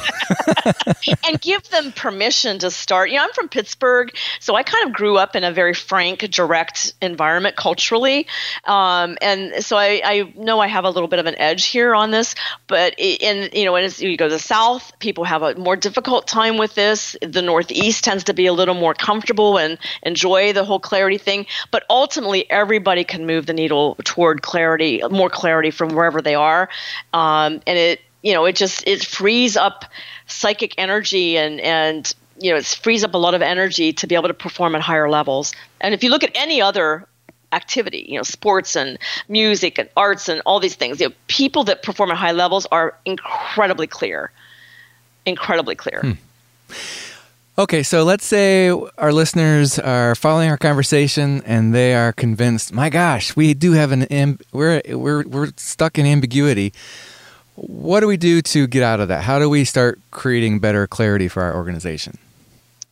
and 1.27 1.41
give 1.41 1.69
them 1.71 1.93
permission 1.93 2.59
to 2.61 2.71
start. 2.71 3.11
You 3.11 3.17
know, 3.17 3.25
I'm 3.25 3.33
from 3.33 3.49
Pittsburgh, 3.49 4.15
so 4.39 4.55
I 4.55 4.63
kind 4.63 4.87
of 4.87 4.93
grew 4.93 5.17
up 5.17 5.37
in 5.37 5.45
a 5.45 5.53
very 5.53 5.75
frank, 5.75 6.21
direct 6.31 6.95
environment 7.01 7.57
culturally, 7.57 8.27
um, 8.65 9.17
and 9.21 9.65
so 9.65 9.77
I, 9.77 10.01
I, 10.05 10.33
know 10.37 10.61
I 10.61 10.67
have 10.67 10.85
a 10.85 10.91
little 10.91 11.09
bit 11.09 11.19
of 11.19 11.27
an 11.27 11.37
edge 11.39 11.67
here 11.67 11.95
on 11.95 12.11
this. 12.11 12.35
But 12.67 12.95
in 12.99 13.51
you 13.53 13.65
know, 13.65 13.75
as 13.77 14.01
you 14.01 14.17
go 14.17 14.29
to 14.29 14.35
the 14.35 14.39
South, 14.39 14.93
people 14.99 15.25
have 15.25 15.43
a 15.43 15.55
more 15.57 15.77
difficult 15.77 16.27
time 16.27 16.59
with 16.59 16.75
this. 16.75 17.17
The 17.23 17.43
Northeast 17.43 18.05
tends 18.05 18.25
to 18.25 18.35
be 18.35 18.47
a 18.47 18.53
little 18.53 18.75
more 18.75 18.95
comfortable 18.95 19.59
and 19.59 19.79
enjoy 20.03 20.53
the 20.53 20.65
whole 20.65 20.81
clarity 20.81 21.19
thing. 21.19 21.47
But 21.71 21.85
ultimately, 21.91 22.51
everybody 22.51 23.05
can 23.05 23.27
move 23.27 23.47
the 23.47 23.53
needle 23.53 23.97
toward 24.05 24.43
clarity, 24.43 25.03
more 25.11 25.31
clarity 25.31 25.71
from 25.71 25.95
wherever 25.95 26.23
they 26.23 26.35
are 26.35 26.69
um, 27.13 27.60
and 27.67 27.79
it 27.79 28.01
you 28.23 28.33
know 28.33 28.45
it 28.45 28.57
just 28.57 28.87
it 28.87 29.05
frees 29.05 29.57
up 29.57 29.85
psychic 30.27 30.75
energy 30.79 31.37
and 31.37 31.61
and 31.61 32.15
you 32.39 32.51
know 32.51 32.57
it 32.57 32.65
frees 32.65 33.05
up 33.05 33.15
a 33.15 33.19
lot 33.19 33.35
of 33.35 33.43
energy 33.43 33.93
to 33.93 34.07
be 34.07 34.15
able 34.15 34.29
to 34.29 34.35
perform 34.35 34.75
at 34.75 34.81
higher 34.81 35.09
levels. 35.09 35.55
And 35.81 35.95
if 35.95 36.03
you 36.03 36.11
look 36.11 36.25
at 36.25 36.31
any 36.35 36.61
other 36.61 37.07
activity, 37.53 38.07
you 38.09 38.17
know, 38.17 38.23
sports 38.23 38.77
and 38.77 38.99
music 39.29 39.79
and 39.79 39.89
arts 39.97 40.29
and 40.29 40.41
all 40.47 40.61
these 40.61 40.77
things, 40.77 41.01
you 41.01 41.09
know, 41.09 41.15
people 41.27 41.65
that 41.65 41.83
perform 41.83 42.11
at 42.11 42.17
high 42.17 42.33
levels 42.33 42.67
are 42.71 42.97
incredibly 43.05 43.87
clear, 43.87 44.31
incredibly 45.27 45.75
clear. 45.75 46.01
Hmm. 46.01 46.13
Okay, 47.59 47.83
so 47.83 48.05
let's 48.05 48.25
say 48.25 48.71
our 48.97 49.13
listeners 49.13 49.79
are 49.79 50.15
following 50.15 50.49
our 50.49 50.57
conversation 50.57 51.43
and 51.45 51.75
they 51.75 51.95
are 51.95 52.13
convinced, 52.13 52.73
my 52.73 52.89
gosh, 52.89 53.37
we 53.37 53.53
do 53.53 53.73
have 53.73 53.93
an 53.93 54.39
we're 54.53 54.81
we're 54.89 55.25
we're 55.25 55.51
stuck 55.57 55.99
in 55.99 56.07
ambiguity. 56.07 56.73
What 57.63 58.01
do 58.01 58.07
we 58.07 58.17
do 58.17 58.41
to 58.41 58.67
get 58.67 58.83
out 58.83 59.01
of 59.01 59.09
that? 59.09 59.23
How 59.23 59.39
do 59.39 59.51
we 59.51 59.67
start 59.67 60.01
creating 60.11 60.61
better 60.61 60.87
clarity 60.87 61.29
for 61.29 61.43
our 61.43 61.55
organization? 61.55 62.17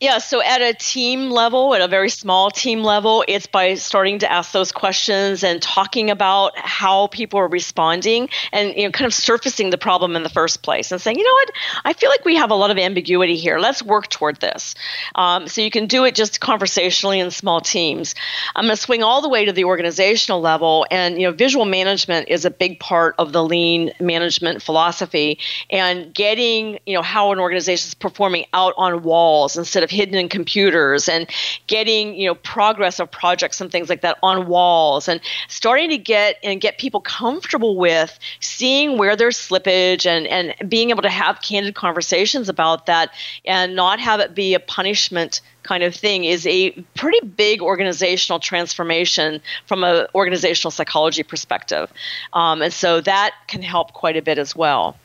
Yeah, 0.01 0.19
so 0.19 0.41
at 0.41 0.61
a 0.61 0.73
team 0.73 1.29
level, 1.29 1.75
at 1.75 1.81
a 1.81 1.87
very 1.89 2.09
small 2.09 2.51
team 2.51 2.83
level, 2.83 3.25
it's 3.27 3.47
by 3.47 3.73
starting 3.73 4.19
to 4.19 4.31
ask 4.31 4.53
those 4.53 4.71
questions 4.71 5.43
and 5.43 5.61
talking 5.61 6.09
about 6.09 6.57
how 6.57 7.07
people 7.07 7.37
are 7.41 7.49
responding 7.49 8.29
and 8.53 8.73
you 8.77 8.83
know 8.85 8.91
kind 8.91 9.07
of 9.07 9.13
surfacing 9.13 9.71
the 9.71 9.77
problem 9.77 10.15
in 10.15 10.23
the 10.23 10.29
first 10.29 10.61
place 10.61 10.93
and 10.93 11.01
saying, 11.01 11.17
you 11.17 11.25
know 11.25 11.33
what, 11.33 11.51
I 11.83 11.91
feel 11.91 12.09
like 12.09 12.23
we 12.23 12.37
have 12.37 12.49
a 12.49 12.55
lot 12.55 12.71
of 12.71 12.77
ambiguity 12.77 13.35
here. 13.35 13.59
Let's 13.59 13.83
work 13.83 14.07
toward 14.07 14.39
this. 14.39 14.73
Um, 15.15 15.49
so 15.49 15.59
you 15.59 15.69
can 15.69 15.85
do 15.85 16.05
it 16.05 16.15
just 16.15 16.39
conversationally 16.39 17.19
in 17.19 17.29
small 17.29 17.59
teams. 17.59 18.15
I'm 18.55 18.67
going 18.67 18.77
to 18.77 18.81
swing 18.81 19.03
all 19.03 19.21
the 19.21 19.27
way 19.27 19.43
to 19.43 19.51
the 19.51 19.65
organizational 19.65 20.39
level, 20.39 20.87
and 20.89 21.19
you 21.19 21.27
know, 21.27 21.33
visual 21.33 21.65
management 21.65 22.29
is 22.29 22.45
a 22.45 22.51
big 22.51 22.79
part 22.79 23.15
of 23.19 23.33
the 23.33 23.43
lean 23.43 23.91
management 23.99 24.61
philosophy, 24.61 25.39
and 25.69 26.13
getting 26.13 26.79
you 26.85 26.93
know 26.93 27.01
how 27.01 27.33
an 27.33 27.39
organization 27.39 27.89
is 27.89 27.95
performing 27.95 28.45
out 28.53 28.73
on 28.77 29.03
walls 29.03 29.57
instead 29.57 29.83
of 29.83 29.88
of 29.89 29.95
hidden 29.95 30.15
in 30.15 30.29
computers 30.29 31.09
and 31.09 31.29
getting 31.67 32.15
you 32.15 32.27
know 32.27 32.35
progress 32.35 32.99
of 32.99 33.09
projects 33.09 33.59
and 33.59 33.71
things 33.71 33.89
like 33.89 34.01
that 34.01 34.17
on 34.23 34.47
walls 34.47 35.07
and 35.07 35.19
starting 35.47 35.89
to 35.89 35.97
get 35.97 36.37
and 36.43 36.61
get 36.61 36.77
people 36.77 37.01
comfortable 37.01 37.75
with 37.75 38.17
seeing 38.39 38.97
where 38.97 39.15
there's 39.15 39.37
slippage 39.37 40.05
and 40.05 40.27
and 40.27 40.69
being 40.69 40.89
able 40.89 41.01
to 41.01 41.09
have 41.09 41.41
candid 41.41 41.75
conversations 41.75 42.49
about 42.49 42.85
that 42.85 43.11
and 43.45 43.75
not 43.75 43.99
have 43.99 44.19
it 44.19 44.35
be 44.35 44.53
a 44.53 44.59
punishment 44.59 45.41
kind 45.63 45.83
of 45.83 45.93
thing 45.93 46.23
is 46.23 46.47
a 46.47 46.71
pretty 46.95 47.19
big 47.27 47.61
organizational 47.61 48.39
transformation 48.39 49.41
from 49.67 49.83
an 49.83 50.07
organizational 50.15 50.71
psychology 50.71 51.21
perspective. 51.21 51.91
Um, 52.33 52.61
and 52.61 52.73
so 52.73 53.01
that 53.01 53.35
can 53.47 53.61
help 53.61 53.93
quite 53.93 54.15
a 54.15 54.21
bit 54.21 54.37
as 54.37 54.55
well. 54.55 54.95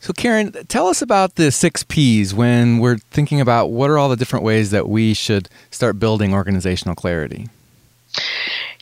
So, 0.00 0.14
Karen, 0.14 0.52
tell 0.68 0.86
us 0.86 1.02
about 1.02 1.34
the 1.34 1.52
six 1.52 1.82
P's 1.82 2.32
when 2.32 2.78
we're 2.78 2.96
thinking 3.10 3.40
about 3.40 3.70
what 3.70 3.90
are 3.90 3.98
all 3.98 4.08
the 4.08 4.16
different 4.16 4.44
ways 4.44 4.70
that 4.70 4.88
we 4.88 5.12
should 5.12 5.48
start 5.70 5.98
building 5.98 6.32
organizational 6.32 6.94
clarity. 6.94 7.48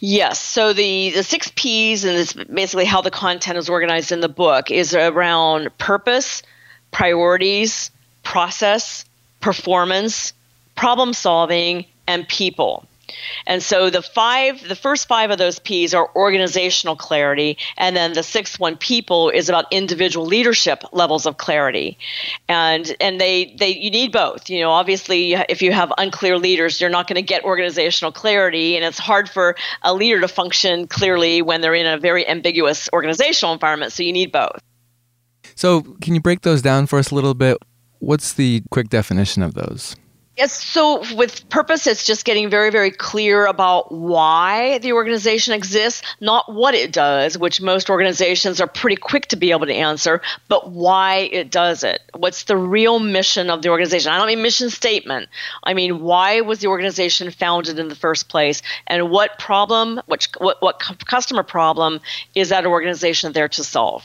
Yes. 0.00 0.40
So 0.40 0.72
the, 0.72 1.11
the 1.11 1.24
six 1.24 1.50
P's, 1.57 2.04
and 2.04 2.16
this 2.16 2.33
basically 2.33 2.85
how 2.85 3.00
the 3.00 3.11
content 3.11 3.59
is 3.59 3.68
organized 3.68 4.12
in 4.12 4.20
the 4.20 4.28
book, 4.28 4.70
is 4.70 4.94
around 4.94 5.76
purpose, 5.78 6.42
priorities, 6.92 7.90
process, 8.22 9.04
performance, 9.40 10.33
problem 10.76 11.12
solving, 11.12 11.85
and 12.07 12.28
people. 12.28 12.87
And 13.47 13.62
so 13.62 13.90
the 13.90 14.03
five, 14.03 14.66
the 14.66 14.77
first 14.77 15.09
five 15.09 15.31
of 15.31 15.38
those 15.38 15.59
P's 15.59 15.94
are 15.94 16.11
organizational 16.14 16.97
clarity, 16.97 17.57
and 17.77 17.97
then 17.97 18.12
the 18.12 18.23
sixth 18.23 18.59
one, 18.61 18.77
people, 18.77 19.31
is 19.31 19.49
about 19.49 19.66
individual 19.71 20.27
leadership 20.27 20.83
levels 20.92 21.27
of 21.27 21.37
clarity, 21.37 21.99
and 22.49 22.94
and 23.01 23.21
they 23.21 23.55
they 23.59 23.71
you 23.71 23.90
need 23.90 24.12
both. 24.12 24.49
You 24.51 24.61
know, 24.61 24.71
obviously, 24.71 25.35
if 25.35 25.62
you 25.62 25.73
have 25.73 25.92
unclear 25.99 26.38
leaders, 26.38 26.81
you're 26.81 26.90
not 26.90 27.07
going 27.07 27.16
to 27.16 27.23
get 27.23 27.44
organizational 27.44 28.12
clarity, 28.12 28.77
and 28.77 28.85
it's 28.85 28.99
hard 28.99 29.29
for 29.29 29.57
a 29.83 29.94
leader 29.94 30.21
to 30.21 30.29
function 30.29 30.87
clearly 30.87 31.42
when 31.42 31.61
they're 31.61 31.75
in 31.75 31.87
a 31.87 31.99
very 31.99 32.29
ambiguous 32.29 32.88
organizational 32.92 33.53
environment. 33.55 33.92
So 33.92 34.03
you 34.03 34.12
need 34.12 34.33
both. 34.33 34.61
So, 35.55 35.83
can 36.01 36.14
you 36.14 36.21
break 36.21 36.42
those 36.42 36.62
down 36.62 36.87
for 36.87 36.99
us 36.99 37.11
a 37.11 37.14
little 37.14 37.35
bit? 37.35 37.59
What's 37.99 38.33
the 38.33 38.62
quick 38.71 38.88
definition 38.88 39.42
of 39.42 39.55
those? 39.55 39.97
Yes, 40.38 40.62
so 40.62 41.03
with 41.16 41.48
purpose, 41.48 41.88
it's 41.88 42.07
just 42.07 42.24
getting 42.24 42.48
very, 42.48 42.70
very 42.70 42.92
clear 42.92 43.46
about 43.46 43.90
why 43.90 44.79
the 44.79 44.92
organization 44.92 45.53
exists, 45.53 46.01
not 46.20 46.55
what 46.55 46.77
it 46.77 46.92
does, 46.92 47.37
which 47.37 47.61
most 47.61 47.90
organizations 47.90 48.61
are 48.61 48.68
pretty 48.68 48.94
quick 48.94 49.27
to 49.27 49.37
be 49.37 49.51
able 49.51 49.66
to 49.66 49.74
answer, 49.74 50.22
but 50.46 50.70
why 50.70 51.29
it 51.33 51.51
does 51.51 51.83
it. 51.83 52.03
What's 52.14 52.44
the 52.44 52.57
real 52.57 53.01
mission 53.01 53.51
of 53.51 53.62
the 53.62 53.70
organization? 53.70 54.12
I 54.12 54.16
don't 54.16 54.29
mean 54.29 54.40
mission 54.40 54.70
statement. 54.70 55.29
I 55.64 55.74
mean, 55.74 56.03
why 56.03 56.42
was 56.42 56.61
the 56.61 56.68
organization 56.68 57.33
founded 57.33 57.81
in 57.81 57.88
the 57.88 57.96
first 57.96 58.29
place? 58.29 58.62
And 58.87 59.11
what 59.11 59.40
problem, 59.40 60.01
which, 60.07 60.29
what, 60.38 60.62
what 60.62 60.79
customer 61.05 61.42
problem 61.42 61.98
is 62.37 62.51
that 62.51 62.64
organization 62.64 63.33
there 63.33 63.48
to 63.48 63.64
solve? 63.64 64.05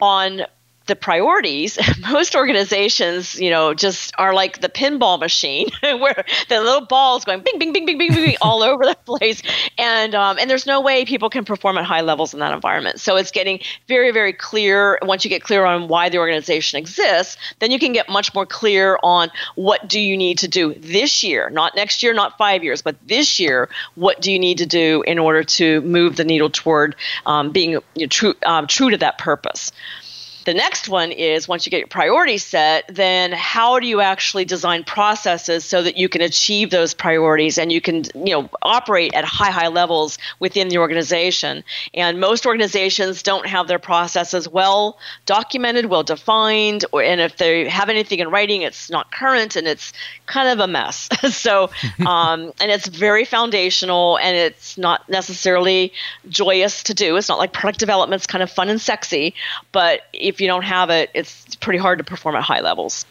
On 0.00 0.42
the 0.88 0.96
priorities, 0.96 1.78
most 2.10 2.34
organizations, 2.34 3.38
you 3.38 3.50
know, 3.50 3.74
just 3.74 4.12
are 4.18 4.34
like 4.34 4.60
the 4.60 4.68
pinball 4.68 5.20
machine 5.20 5.68
where 5.82 6.24
the 6.48 6.60
little 6.60 6.84
balls 6.86 7.24
going 7.24 7.40
bing, 7.40 7.58
bing, 7.58 7.72
bing, 7.72 7.86
bing, 7.86 7.98
bing, 7.98 8.12
bing 8.12 8.36
all 8.42 8.62
over 8.68 8.84
the 8.84 8.96
place, 9.04 9.40
and 9.78 10.14
um, 10.14 10.38
and 10.38 10.50
there's 10.50 10.66
no 10.66 10.80
way 10.80 11.04
people 11.04 11.30
can 11.30 11.44
perform 11.44 11.78
at 11.78 11.84
high 11.84 12.00
levels 12.00 12.34
in 12.34 12.40
that 12.40 12.52
environment. 12.52 13.00
So 13.00 13.16
it's 13.16 13.30
getting 13.30 13.60
very, 13.86 14.10
very 14.10 14.32
clear. 14.32 14.98
Once 15.02 15.24
you 15.24 15.28
get 15.28 15.42
clear 15.42 15.64
on 15.64 15.88
why 15.88 16.08
the 16.08 16.18
organization 16.18 16.78
exists, 16.78 17.36
then 17.60 17.70
you 17.70 17.78
can 17.78 17.92
get 17.92 18.08
much 18.08 18.34
more 18.34 18.46
clear 18.46 18.98
on 19.02 19.30
what 19.54 19.88
do 19.88 20.00
you 20.00 20.16
need 20.16 20.38
to 20.38 20.48
do 20.48 20.74
this 20.74 21.22
year, 21.22 21.50
not 21.50 21.76
next 21.76 22.02
year, 22.02 22.12
not 22.12 22.36
five 22.38 22.64
years, 22.64 22.82
but 22.82 22.96
this 23.06 23.38
year. 23.38 23.68
What 23.94 24.20
do 24.20 24.32
you 24.32 24.38
need 24.38 24.58
to 24.58 24.66
do 24.66 25.02
in 25.06 25.18
order 25.18 25.44
to 25.44 25.80
move 25.82 26.16
the 26.16 26.24
needle 26.24 26.50
toward 26.50 26.96
um, 27.26 27.50
being 27.52 27.72
you 27.72 27.82
know, 27.96 28.06
true 28.06 28.34
um, 28.44 28.66
true 28.66 28.90
to 28.90 28.96
that 28.98 29.18
purpose? 29.18 29.70
The 30.48 30.54
next 30.54 30.88
one 30.88 31.12
is 31.12 31.46
once 31.46 31.66
you 31.66 31.70
get 31.70 31.80
your 31.80 31.88
priorities 31.88 32.42
set, 32.42 32.86
then 32.88 33.32
how 33.32 33.78
do 33.80 33.86
you 33.86 34.00
actually 34.00 34.46
design 34.46 34.82
processes 34.82 35.62
so 35.62 35.82
that 35.82 35.98
you 35.98 36.08
can 36.08 36.22
achieve 36.22 36.70
those 36.70 36.94
priorities 36.94 37.58
and 37.58 37.70
you 37.70 37.82
can, 37.82 38.04
you 38.14 38.32
know, 38.32 38.48
operate 38.62 39.12
at 39.12 39.26
high, 39.26 39.50
high 39.50 39.68
levels 39.68 40.16
within 40.38 40.68
the 40.68 40.78
organization. 40.78 41.62
And 41.92 42.18
most 42.18 42.46
organizations 42.46 43.22
don't 43.22 43.46
have 43.46 43.68
their 43.68 43.78
processes 43.78 44.48
well 44.48 44.98
documented, 45.26 45.84
well 45.84 46.02
defined, 46.02 46.86
or 46.92 47.02
and 47.02 47.20
if 47.20 47.36
they 47.36 47.68
have 47.68 47.90
anything 47.90 48.20
in 48.20 48.30
writing, 48.30 48.62
it's 48.62 48.88
not 48.88 49.12
current 49.12 49.54
and 49.54 49.66
it's 49.68 49.92
kind 50.24 50.48
of 50.48 50.60
a 50.60 50.66
mess. 50.66 51.10
so, 51.30 51.68
um, 52.06 52.54
and 52.58 52.70
it's 52.70 52.86
very 52.86 53.26
foundational 53.26 54.16
and 54.16 54.34
it's 54.34 54.78
not 54.78 55.06
necessarily 55.10 55.92
joyous 56.30 56.84
to 56.84 56.94
do. 56.94 57.16
It's 57.16 57.28
not 57.28 57.36
like 57.36 57.52
product 57.52 57.80
development's 57.80 58.26
kind 58.26 58.42
of 58.42 58.50
fun 58.50 58.70
and 58.70 58.80
sexy, 58.80 59.34
but 59.72 60.04
if 60.14 60.37
you 60.40 60.46
don't 60.46 60.64
have 60.64 60.90
it, 60.90 61.10
it's 61.14 61.54
pretty 61.56 61.78
hard 61.78 61.98
to 61.98 62.04
perform 62.04 62.36
at 62.36 62.42
high 62.42 62.60
levels. 62.60 63.04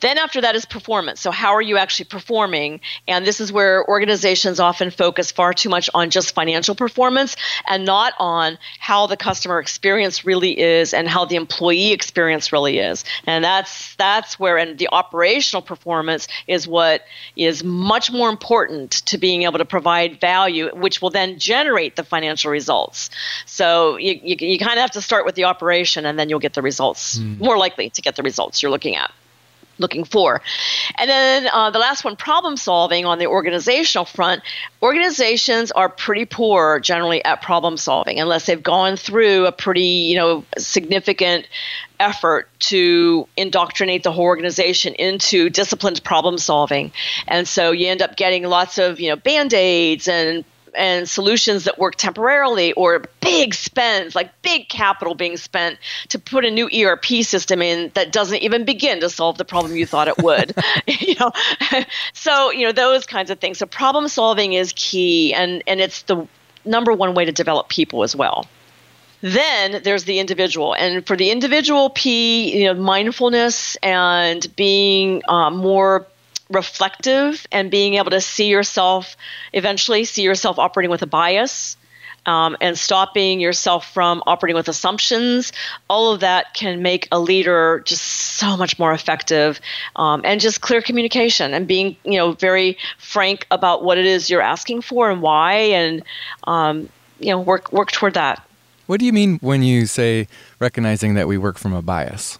Then 0.00 0.18
after 0.18 0.40
that 0.40 0.54
is 0.54 0.64
performance. 0.64 1.20
So 1.20 1.30
how 1.30 1.54
are 1.54 1.62
you 1.62 1.78
actually 1.78 2.06
performing? 2.06 2.80
And 3.08 3.26
this 3.26 3.40
is 3.40 3.52
where 3.52 3.86
organizations 3.88 4.60
often 4.60 4.90
focus 4.90 5.30
far 5.30 5.52
too 5.52 5.68
much 5.68 5.88
on 5.94 6.10
just 6.10 6.34
financial 6.34 6.74
performance 6.74 7.36
and 7.68 7.84
not 7.84 8.14
on 8.18 8.58
how 8.78 9.06
the 9.06 9.16
customer 9.16 9.58
experience 9.60 10.24
really 10.24 10.58
is 10.58 10.94
and 10.94 11.08
how 11.08 11.24
the 11.24 11.36
employee 11.36 11.92
experience 11.92 12.52
really 12.52 12.78
is. 12.78 13.04
And 13.26 13.44
that's 13.44 13.94
that's 13.96 14.38
where 14.38 14.58
and 14.58 14.78
the 14.78 14.88
operational 14.92 15.62
performance 15.62 16.28
is 16.46 16.66
what 16.66 17.02
is 17.36 17.64
much 17.64 18.10
more 18.10 18.28
important 18.28 18.92
to 19.06 19.18
being 19.18 19.42
able 19.42 19.58
to 19.58 19.64
provide 19.64 20.20
value, 20.20 20.70
which 20.74 21.00
will 21.00 21.10
then 21.10 21.38
generate 21.38 21.96
the 21.96 22.04
financial 22.04 22.50
results. 22.50 23.10
So 23.46 23.96
you, 23.96 24.18
you, 24.22 24.36
you 24.38 24.58
kind 24.58 24.72
of 24.72 24.78
have 24.78 24.92
to 24.92 25.02
start 25.02 25.24
with 25.24 25.34
the 25.34 25.44
operation 25.44 26.06
and 26.06 26.18
then 26.18 26.28
you'll 26.28 26.38
get 26.38 26.54
the 26.54 26.62
results, 26.62 27.18
mm. 27.18 27.38
more 27.40 27.58
likely 27.58 27.90
to 27.90 28.02
get 28.02 28.16
the 28.16 28.22
results 28.22 28.62
you're 28.62 28.70
looking 28.70 28.96
at 28.96 29.10
looking 29.78 30.04
for. 30.04 30.40
And 30.98 31.10
then 31.10 31.48
uh, 31.52 31.70
the 31.70 31.78
last 31.78 32.04
one, 32.04 32.16
problem 32.16 32.56
solving 32.56 33.04
on 33.04 33.18
the 33.18 33.26
organizational 33.26 34.04
front. 34.04 34.42
Organizations 34.82 35.70
are 35.72 35.88
pretty 35.88 36.24
poor 36.24 36.78
generally 36.80 37.24
at 37.24 37.42
problem 37.42 37.76
solving 37.76 38.20
unless 38.20 38.46
they've 38.46 38.62
gone 38.62 38.96
through 38.96 39.46
a 39.46 39.52
pretty, 39.52 39.80
you 39.80 40.16
know, 40.16 40.44
significant 40.58 41.48
effort 42.00 42.48
to 42.58 43.28
indoctrinate 43.36 44.02
the 44.02 44.12
whole 44.12 44.24
organization 44.24 44.94
into 44.94 45.48
disciplined 45.48 46.02
problem 46.04 46.38
solving. 46.38 46.92
And 47.28 47.46
so 47.46 47.70
you 47.70 47.88
end 47.88 48.02
up 48.02 48.16
getting 48.16 48.44
lots 48.44 48.78
of, 48.78 49.00
you 49.00 49.08
know, 49.10 49.16
band-aids 49.16 50.08
and 50.08 50.44
and 50.76 51.08
solutions 51.08 51.64
that 51.64 51.78
work 51.78 51.96
temporarily 51.96 52.72
or 52.72 53.04
big 53.20 53.54
spends 53.54 54.14
like 54.14 54.30
big 54.42 54.68
capital 54.68 55.14
being 55.14 55.36
spent 55.36 55.78
to 56.08 56.18
put 56.18 56.44
a 56.44 56.50
new 56.50 56.68
ERP 56.68 57.06
system 57.22 57.62
in 57.62 57.90
that 57.94 58.12
doesn't 58.12 58.42
even 58.42 58.64
begin 58.64 59.00
to 59.00 59.08
solve 59.08 59.38
the 59.38 59.44
problem 59.44 59.74
you 59.76 59.86
thought 59.86 60.08
it 60.08 60.18
would 60.18 60.54
you 60.86 61.14
know? 61.20 61.32
So 62.12 62.50
you 62.50 62.66
know 62.66 62.72
those 62.72 63.06
kinds 63.06 63.30
of 63.30 63.38
things. 63.38 63.58
So 63.58 63.66
problem 63.66 64.08
solving 64.08 64.52
is 64.52 64.72
key 64.76 65.34
and 65.34 65.62
and 65.66 65.80
it's 65.80 66.02
the 66.02 66.26
number 66.64 66.92
one 66.92 67.14
way 67.14 67.24
to 67.24 67.32
develop 67.32 67.68
people 67.68 68.02
as 68.02 68.16
well. 68.16 68.46
Then 69.20 69.82
there's 69.82 70.04
the 70.04 70.18
individual 70.18 70.74
and 70.74 71.06
for 71.06 71.16
the 71.16 71.30
individual 71.30 71.90
p 71.90 72.58
you 72.58 72.66
know 72.66 72.74
mindfulness 72.74 73.76
and 73.76 74.46
being 74.56 75.22
uh, 75.28 75.50
more 75.50 76.06
reflective 76.50 77.46
and 77.52 77.70
being 77.70 77.94
able 77.94 78.10
to 78.10 78.20
see 78.20 78.46
yourself 78.48 79.16
eventually 79.52 80.04
see 80.04 80.22
yourself 80.22 80.58
operating 80.58 80.90
with 80.90 81.02
a 81.02 81.06
bias 81.06 81.76
um, 82.26 82.56
and 82.60 82.78
stopping 82.78 83.40
yourself 83.40 83.92
from 83.92 84.22
operating 84.26 84.56
with 84.56 84.68
assumptions 84.68 85.52
all 85.88 86.12
of 86.12 86.20
that 86.20 86.54
can 86.54 86.82
make 86.82 87.08
a 87.12 87.18
leader 87.18 87.82
just 87.86 88.02
so 88.02 88.56
much 88.56 88.78
more 88.78 88.92
effective 88.92 89.60
um, 89.96 90.20
and 90.24 90.40
just 90.40 90.60
clear 90.60 90.82
communication 90.82 91.54
and 91.54 91.66
being 91.66 91.96
you 92.04 92.18
know 92.18 92.32
very 92.32 92.76
frank 92.98 93.46
about 93.50 93.84
what 93.84 93.96
it 93.98 94.04
is 94.04 94.28
you're 94.28 94.42
asking 94.42 94.82
for 94.82 95.10
and 95.10 95.22
why 95.22 95.54
and 95.54 96.02
um, 96.44 96.88
you 97.20 97.30
know 97.30 97.40
work 97.40 97.72
work 97.72 97.90
toward 97.90 98.14
that. 98.14 98.46
What 98.86 99.00
do 99.00 99.06
you 99.06 99.12
mean 99.12 99.38
when 99.40 99.62
you 99.62 99.86
say 99.86 100.28
recognizing 100.58 101.14
that 101.14 101.26
we 101.26 101.38
work 101.38 101.58
from 101.58 101.72
a 101.72 101.80
bias 101.80 102.38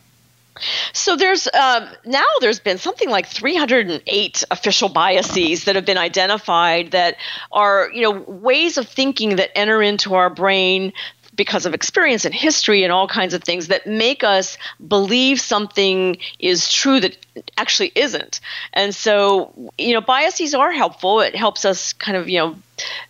so 0.92 1.16
there's 1.16 1.46
um, 1.48 1.88
now 2.04 2.24
there's 2.40 2.60
been 2.60 2.78
something 2.78 3.10
like 3.10 3.26
308 3.26 4.44
official 4.50 4.88
biases 4.88 5.64
that 5.64 5.74
have 5.74 5.84
been 5.84 5.98
identified 5.98 6.92
that 6.92 7.16
are 7.52 7.90
you 7.92 8.02
know 8.02 8.20
ways 8.28 8.78
of 8.78 8.88
thinking 8.88 9.36
that 9.36 9.56
enter 9.56 9.82
into 9.82 10.14
our 10.14 10.30
brain 10.30 10.92
because 11.36 11.66
of 11.66 11.74
experience 11.74 12.24
and 12.24 12.34
history 12.34 12.82
and 12.82 12.92
all 12.92 13.08
kinds 13.08 13.34
of 13.34 13.42
things 13.42 13.68
that 13.68 13.86
make 13.86 14.22
us 14.22 14.56
believe 14.86 15.40
something 15.40 16.16
is 16.38 16.72
true 16.72 17.00
that 17.00 17.16
actually 17.58 17.92
isn't. 17.94 18.40
And 18.72 18.94
so, 18.94 19.52
you 19.78 19.94
know, 19.94 20.00
biases 20.00 20.54
are 20.54 20.70
helpful. 20.70 21.20
It 21.20 21.34
helps 21.34 21.64
us 21.64 21.92
kind 21.92 22.16
of, 22.16 22.28
you 22.28 22.38
know, 22.38 22.56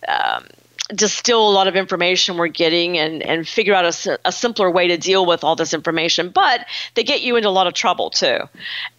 um, 0.07 0.45
distill 0.93 1.49
a 1.49 1.51
lot 1.51 1.67
of 1.67 1.75
information 1.75 2.37
we're 2.37 2.47
getting 2.47 2.97
and, 2.97 3.23
and 3.23 3.47
figure 3.47 3.73
out 3.73 3.85
a, 3.85 4.19
a, 4.25 4.31
simpler 4.31 4.69
way 4.69 4.87
to 4.87 4.97
deal 4.97 5.25
with 5.25 5.43
all 5.43 5.55
this 5.55 5.73
information. 5.73 6.29
But 6.29 6.65
they 6.93 7.03
get 7.03 7.21
you 7.21 7.37
into 7.37 7.49
a 7.49 7.51
lot 7.51 7.65
of 7.65 7.73
trouble 7.73 8.11
too. 8.11 8.39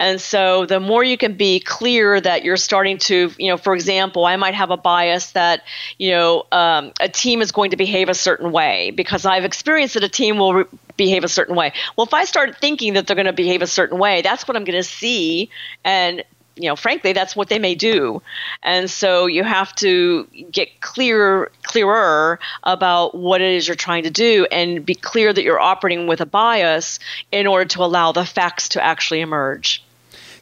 And 0.01 0.21
so 0.21 0.67
the 0.67 0.81
more 0.81 1.05
you 1.05 1.17
can 1.17 1.37
be 1.37 1.61
clear 1.61 2.21
that 2.21 2.43
you're 2.43 2.57
starting 2.57 2.99
to, 2.99 3.31
you 3.39 3.49
know, 3.49 3.57
for 3.57 3.73
example, 3.75 4.27
I 4.27 4.35
might 4.35 4.55
have 4.55 4.71
a 4.71 4.77
bias 4.77 5.33
that, 5.33 5.63
you 5.99 6.11
know, 6.11 6.47
um, 6.51 6.93
a 7.01 7.09
team 7.09 7.41
is 7.41 7.53
going 7.53 7.71
to 7.71 7.77
behave 7.77 8.09
a 8.09 8.15
certain 8.15 8.51
way 8.51 8.91
because 8.91 9.25
I've 9.25 9.45
experienced 9.45 9.95
that 9.95 10.03
a 10.03 10.09
team 10.09 10.39
will 10.39 10.55
re- 10.55 10.65
behave 10.97 11.23
a 11.23 11.29
certain 11.29 11.55
way. 11.55 11.73
Well, 11.97 12.07
if 12.07 12.15
I 12.15 12.25
start 12.25 12.57
thinking 12.61 12.95
that 12.95 13.07
they're 13.07 13.17
going 13.17 13.27
to 13.27 13.33
behave 13.33 13.63
a 13.63 13.67
certain 13.67 13.99
way, 13.99 14.23
that's 14.23 14.49
what 14.49 14.57
I'm 14.57 14.65
going 14.65 14.79
to 14.79 14.83
see. 14.83 15.51
And 15.85 16.25
you 16.57 16.69
know, 16.69 16.77
frankly, 16.77 17.13
that's 17.13 17.37
what 17.37 17.49
they 17.49 17.59
may 17.59 17.75
do. 17.75 18.23
And 18.63 18.91
so 18.91 19.27
you 19.27 19.45
have 19.45 19.75
to 19.77 20.25
get 20.51 20.81
clear, 20.81 21.51
clearer 21.63 22.41
about 22.65 23.15
what 23.15 23.41
it 23.41 23.53
is 23.53 23.69
you're 23.69 23.77
trying 23.77 24.05
to 24.05 24.11
do 24.11 24.47
and 24.51 24.85
be 24.85 24.95
clear 24.95 25.33
that 25.33 25.43
you're 25.43 25.61
operating 25.61 26.07
with 26.07 26.21
a 26.21 26.27
bias 26.27 26.99
in 27.31 27.47
order 27.47 27.67
to 27.67 27.85
allow 27.85 28.13
the 28.13 28.25
facts 28.25 28.71
to 28.71 28.83
actually 28.83 29.21
emerge. 29.21 29.83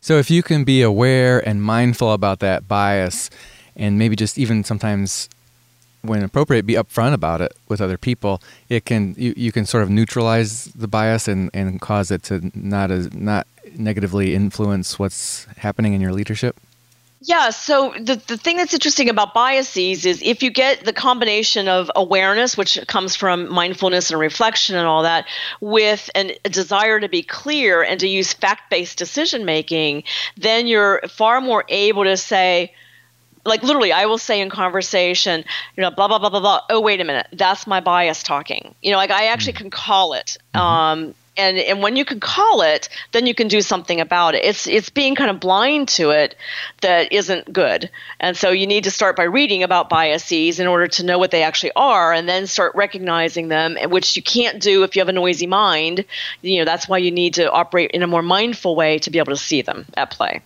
So 0.01 0.19
if 0.19 0.31
you 0.31 0.43
can 0.43 0.65
be 0.65 0.83
aware 0.83 1.47
and 1.47 1.63
mindful 1.63 2.13
about 2.13 2.39
that 2.41 2.69
bias 2.69 3.29
and 3.75 3.99
maybe 3.99 4.15
just 4.15 4.39
even 4.39 4.63
sometimes 4.63 5.29
when 6.03 6.23
appropriate 6.23 6.67
be 6.67 6.75
upfront 6.75 7.15
about 7.15 7.41
it 7.41 7.57
with 7.69 7.81
other 7.81 7.97
people 7.97 8.43
it 8.69 8.85
can 8.85 9.15
you, 9.17 9.33
you 9.37 9.51
can 9.51 9.65
sort 9.65 9.83
of 9.83 9.89
neutralize 9.89 10.67
the 10.67 10.87
bias 10.87 11.27
and, 11.27 11.51
and 11.55 11.81
cause 11.81 12.11
it 12.11 12.23
to 12.23 12.51
not 12.55 12.91
as 12.91 13.13
not 13.15 13.47
negatively 13.75 14.35
influence 14.35 14.99
what's 14.99 15.47
happening 15.57 15.95
in 15.95 16.01
your 16.01 16.13
leadership? 16.13 16.57
Yeah, 17.27 17.51
so 17.51 17.95
the, 17.99 18.17
the 18.17 18.37
thing 18.37 18.59
that's 18.59 18.75
interesting 18.75 19.09
about 19.09 19.33
biases 19.33 20.05
is 20.05 20.21
if 20.23 20.43
you 20.43 20.51
get 20.51 20.85
the 20.85 20.93
combination 20.93 21.69
of 21.69 21.91
awareness, 21.97 22.55
which 22.55 22.79
comes 22.87 23.17
from 23.17 23.51
mindfulness 23.51 24.11
and 24.11 24.21
reflection 24.21 24.77
and 24.77 24.87
all 24.87 25.03
that, 25.05 25.27
with 25.63 26.11
an, 26.15 26.33
a 26.45 26.51
desire 26.51 27.01
to 27.01 27.09
be 27.09 27.23
clear 27.23 27.83
and 27.83 27.99
to 28.01 28.07
use 28.07 28.35
fact 28.35 28.69
based 28.69 28.99
decision 28.99 29.47
making, 29.47 30.05
then 30.37 30.67
you're 30.67 31.01
far 31.09 31.41
more 31.41 31.65
able 31.71 32.05
to 32.05 32.19
say, 32.19 32.75
like 33.47 33.63
literally 33.63 33.93
i 33.93 34.07
will 34.07 34.17
say 34.17 34.41
in 34.41 34.49
conversation 34.49 35.45
you 35.77 35.83
know 35.83 35.91
blah 35.91 36.09
blah 36.09 36.19
blah 36.19 36.31
blah 36.31 36.41
blah 36.41 36.61
oh 36.71 36.81
wait 36.81 36.99
a 36.99 37.05
minute 37.05 37.27
that's 37.35 37.67
my 37.67 37.79
bias 37.79 38.23
talking 38.23 38.75
you 38.81 38.91
know 38.91 38.97
like 38.97 39.11
i 39.11 39.27
actually 39.27 39.53
mm-hmm. 39.53 39.65
can 39.65 39.71
call 39.71 40.15
it 40.15 40.39
mm-hmm. 40.55 40.61
um, 40.61 41.15
and 41.37 41.59
and 41.59 41.83
when 41.83 41.97
you 41.97 42.05
can 42.05 42.21
call 42.21 42.63
it 42.63 42.89
then 43.13 43.27
you 43.27 43.35
can 43.35 43.49
do 43.49 43.61
something 43.61 44.01
about 44.01 44.35
it. 44.35 44.45
It's 44.45 44.67
it's 44.67 44.91
being 44.91 45.15
kind 45.15 45.31
of 45.31 45.41
blind 45.41 45.89
to 45.91 46.11
it 46.11 46.37
that 46.81 47.13
isn't 47.13 47.53
good. 47.53 47.91
And 48.21 48.37
so 48.37 48.51
you 48.51 48.67
need 48.67 48.85
to 48.85 48.91
start 48.91 49.17
by 49.17 49.25
reading 49.25 49.63
about 49.63 49.89
biases 49.89 50.61
in 50.61 50.67
order 50.67 50.87
to 50.89 51.05
know 51.05 51.19
what 51.19 51.31
they 51.31 51.43
actually 51.43 51.73
are 51.77 52.13
and 52.13 52.29
then 52.29 52.47
start 52.47 52.75
recognizing 52.75 53.49
them 53.49 53.77
which 53.91 54.17
you 54.17 54.23
can't 54.23 54.61
do 54.61 54.83
if 54.83 54.97
you 54.97 55.01
have 55.01 55.09
a 55.09 55.13
noisy 55.13 55.47
mind. 55.47 56.05
You 56.43 56.61
know 56.61 56.65
that's 56.65 56.89
why 56.89 56.99
you 56.99 57.11
need 57.11 57.35
to 57.35 57.51
operate 57.51 57.91
in 57.93 58.03
a 58.03 58.07
more 58.07 58.23
mindful 58.23 58.77
way 58.77 58.99
to 59.01 59.11
be 59.11 59.19
able 59.19 59.33
to 59.33 59.37
see 59.37 59.63
them 59.63 59.87
at 59.97 60.11
play. 60.11 60.41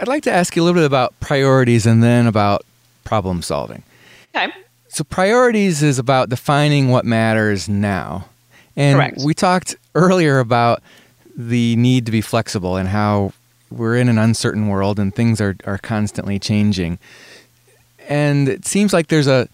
I'd 0.00 0.08
like 0.08 0.24
to 0.24 0.32
ask 0.32 0.56
you 0.56 0.62
a 0.62 0.64
little 0.64 0.80
bit 0.80 0.86
about 0.86 1.18
priorities 1.20 1.86
and 1.86 2.02
then 2.02 2.26
about 2.26 2.64
problem 3.04 3.42
solving. 3.42 3.84
Okay. 4.34 4.52
So 4.88 5.04
priorities 5.04 5.82
is 5.82 5.98
about 5.98 6.28
defining 6.28 6.88
what 6.88 7.04
matters 7.04 7.68
now 7.68 8.26
and 8.76 8.96
Correct. 8.96 9.18
we 9.24 9.34
talked 9.34 9.76
earlier 9.94 10.38
about 10.38 10.82
the 11.36 11.76
need 11.76 12.06
to 12.06 12.12
be 12.12 12.20
flexible 12.20 12.76
and 12.76 12.88
how 12.88 13.32
we're 13.70 13.96
in 13.96 14.08
an 14.08 14.18
uncertain 14.18 14.68
world 14.68 14.98
and 14.98 15.14
things 15.14 15.40
are, 15.40 15.56
are 15.64 15.78
constantly 15.78 16.38
changing. 16.38 16.98
And 18.08 18.48
it 18.48 18.64
seems 18.64 18.92
like 18.92 19.08
there's 19.08 19.26
a, 19.26 19.48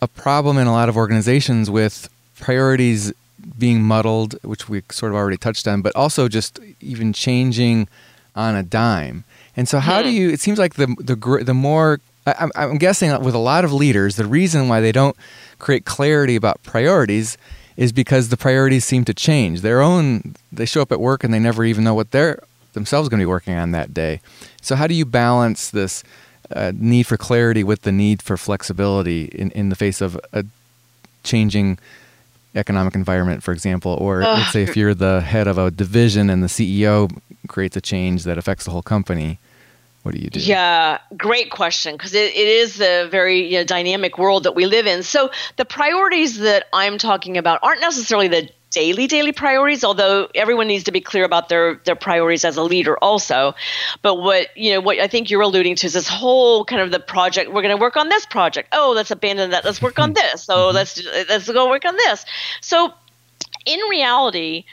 a 0.00 0.08
problem 0.08 0.58
in 0.58 0.66
a 0.66 0.72
lot 0.72 0.88
of 0.88 0.96
organizations 0.96 1.70
with 1.70 2.08
priorities 2.38 3.12
being 3.58 3.82
muddled, 3.82 4.40
which 4.42 4.68
we 4.68 4.82
sort 4.90 5.12
of 5.12 5.16
already 5.16 5.36
touched 5.36 5.66
on, 5.66 5.82
but 5.82 5.94
also 5.96 6.28
just 6.28 6.60
even 6.80 7.12
changing 7.12 7.88
on 8.36 8.54
a 8.54 8.62
dime. 8.62 9.24
And 9.56 9.68
so, 9.68 9.80
how 9.80 9.98
hmm. 9.98 10.08
do 10.08 10.10
you? 10.12 10.30
It 10.30 10.40
seems 10.40 10.58
like 10.58 10.74
the 10.74 10.86
the 11.00 11.42
the 11.44 11.54
more 11.54 12.00
I, 12.26 12.48
I'm 12.54 12.78
guessing 12.78 13.20
with 13.22 13.34
a 13.34 13.38
lot 13.38 13.64
of 13.64 13.72
leaders, 13.72 14.16
the 14.16 14.26
reason 14.26 14.68
why 14.68 14.80
they 14.80 14.92
don't 14.92 15.16
create 15.58 15.84
clarity 15.84 16.36
about 16.36 16.62
priorities 16.62 17.36
is 17.78 17.92
because 17.92 18.28
the 18.28 18.36
priorities 18.36 18.84
seem 18.84 19.04
to 19.04 19.14
change. 19.14 19.60
Their 19.60 19.80
own, 19.80 20.34
they 20.52 20.66
show 20.66 20.82
up 20.82 20.90
at 20.90 21.00
work 21.00 21.22
and 21.22 21.32
they 21.32 21.38
never 21.38 21.64
even 21.64 21.84
know 21.84 21.94
what 21.94 22.10
they're 22.10 22.42
themselves 22.72 23.08
going 23.08 23.20
to 23.20 23.22
be 23.22 23.26
working 23.26 23.54
on 23.54 23.70
that 23.70 23.94
day. 23.94 24.20
So, 24.60 24.74
how 24.74 24.88
do 24.88 24.94
you 24.94 25.06
balance 25.06 25.70
this 25.70 26.02
uh, 26.50 26.72
need 26.74 27.04
for 27.04 27.16
clarity 27.16 27.62
with 27.62 27.82
the 27.82 27.92
need 27.92 28.20
for 28.20 28.36
flexibility 28.36 29.26
in, 29.26 29.52
in 29.52 29.68
the 29.68 29.76
face 29.76 30.00
of 30.00 30.20
a 30.32 30.44
changing 31.22 31.78
economic 32.56 32.96
environment, 32.96 33.44
for 33.44 33.52
example? 33.52 33.92
Or 33.92 34.22
uh, 34.22 34.34
let's 34.34 34.52
say 34.52 34.64
if 34.64 34.76
you're 34.76 34.94
the 34.94 35.20
head 35.20 35.46
of 35.46 35.56
a 35.56 35.70
division 35.70 36.28
and 36.30 36.42
the 36.42 36.48
CEO 36.48 37.16
creates 37.46 37.76
a 37.76 37.80
change 37.80 38.24
that 38.24 38.36
affects 38.36 38.64
the 38.64 38.72
whole 38.72 38.82
company. 38.82 39.38
What 40.08 40.14
do 40.14 40.22
you 40.22 40.30
do? 40.30 40.40
Yeah, 40.40 41.00
great 41.18 41.50
question 41.50 41.94
because 41.94 42.14
it, 42.14 42.34
it 42.34 42.48
is 42.48 42.80
a 42.80 43.08
very 43.08 43.44
you 43.44 43.58
know, 43.58 43.64
dynamic 43.64 44.16
world 44.16 44.44
that 44.44 44.54
we 44.54 44.64
live 44.64 44.86
in. 44.86 45.02
So 45.02 45.28
the 45.56 45.66
priorities 45.66 46.38
that 46.38 46.64
I'm 46.72 46.96
talking 46.96 47.36
about 47.36 47.60
aren't 47.62 47.82
necessarily 47.82 48.28
the 48.28 48.48
daily 48.70 49.06
daily 49.06 49.32
priorities 49.32 49.82
although 49.82 50.28
everyone 50.34 50.66
needs 50.66 50.84
to 50.84 50.92
be 50.92 51.00
clear 51.00 51.24
about 51.24 51.48
their 51.48 51.80
their 51.86 51.96
priorities 51.96 52.44
as 52.44 52.58
a 52.58 52.62
leader 52.62 52.98
also 52.98 53.54
but 54.02 54.16
what 54.16 54.54
you 54.58 54.70
know 54.70 54.80
what 54.80 54.98
i 54.98 55.08
think 55.08 55.30
you're 55.30 55.40
alluding 55.40 55.74
to 55.74 55.86
is 55.86 55.94
this 55.94 56.06
whole 56.06 56.66
kind 56.66 56.82
of 56.82 56.90
the 56.90 57.00
project 57.00 57.50
we're 57.50 57.62
going 57.62 57.74
to 57.74 57.80
work 57.80 57.96
on 57.96 58.10
this 58.10 58.26
project 58.26 58.68
oh 58.72 58.92
let's 58.94 59.10
abandon 59.10 59.52
that 59.52 59.64
let's 59.64 59.80
work 59.80 59.98
on 59.98 60.12
this 60.12 60.44
so 60.44 60.54
mm-hmm. 60.54 60.74
let's 60.74 61.02
let's 61.30 61.50
go 61.50 61.70
work 61.70 61.86
on 61.86 61.96
this 61.96 62.26
so 62.60 62.92
in 63.64 63.80
reality 63.88 64.66